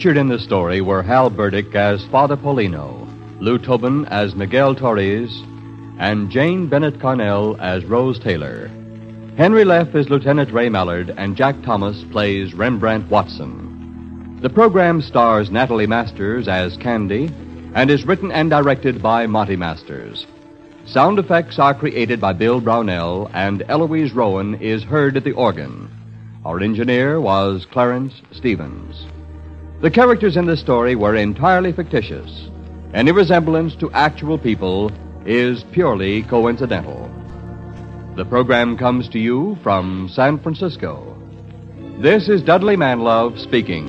Featured 0.00 0.16
in 0.16 0.28
the 0.28 0.38
story 0.38 0.80
were 0.80 1.02
Hal 1.02 1.28
Burdick 1.28 1.74
as 1.74 2.06
Father 2.06 2.34
Paulino, 2.34 3.06
Lou 3.38 3.58
Tobin 3.58 4.06
as 4.06 4.34
Miguel 4.34 4.74
Torres, 4.74 5.42
and 5.98 6.30
Jane 6.30 6.68
Bennett 6.68 6.98
Carnell 6.98 7.60
as 7.60 7.84
Rose 7.84 8.18
Taylor. 8.18 8.68
Henry 9.36 9.62
Leff 9.62 9.94
is 9.94 10.08
Lieutenant 10.08 10.54
Ray 10.54 10.70
Mallard, 10.70 11.12
and 11.18 11.36
Jack 11.36 11.54
Thomas 11.62 12.02
plays 12.04 12.54
Rembrandt 12.54 13.10
Watson. 13.10 14.38
The 14.40 14.48
program 14.48 15.02
stars 15.02 15.50
Natalie 15.50 15.86
Masters 15.86 16.48
as 16.48 16.78
Candy 16.78 17.30
and 17.74 17.90
is 17.90 18.06
written 18.06 18.32
and 18.32 18.48
directed 18.48 19.02
by 19.02 19.26
Monty 19.26 19.56
Masters. 19.56 20.26
Sound 20.86 21.18
effects 21.18 21.58
are 21.58 21.74
created 21.74 22.22
by 22.22 22.32
Bill 22.32 22.62
Brownell, 22.62 23.30
and 23.34 23.64
Eloise 23.68 24.12
Rowan 24.12 24.54
is 24.62 24.82
heard 24.82 25.18
at 25.18 25.24
the 25.24 25.32
organ. 25.32 25.90
Our 26.46 26.58
engineer 26.60 27.20
was 27.20 27.66
Clarence 27.70 28.14
Stevens. 28.32 29.04
The 29.80 29.90
characters 29.90 30.36
in 30.36 30.44
this 30.44 30.60
story 30.60 30.94
were 30.94 31.16
entirely 31.16 31.72
fictitious. 31.72 32.50
Any 32.92 33.12
resemblance 33.12 33.74
to 33.76 33.90
actual 33.92 34.36
people 34.36 34.92
is 35.24 35.64
purely 35.72 36.22
coincidental. 36.24 37.10
The 38.14 38.26
program 38.26 38.76
comes 38.76 39.08
to 39.08 39.18
you 39.18 39.56
from 39.62 40.10
San 40.12 40.38
Francisco. 40.38 41.16
This 41.98 42.28
is 42.28 42.42
Dudley 42.42 42.76
Manlove 42.76 43.38
speaking. 43.38 43.86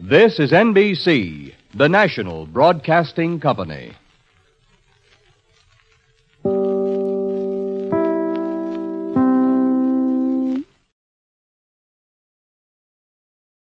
This 0.00 0.38
is 0.38 0.52
NBC, 0.52 1.53
the 1.76 1.88
national 1.88 2.46
broadcasting 2.46 3.40
company. 3.40 3.92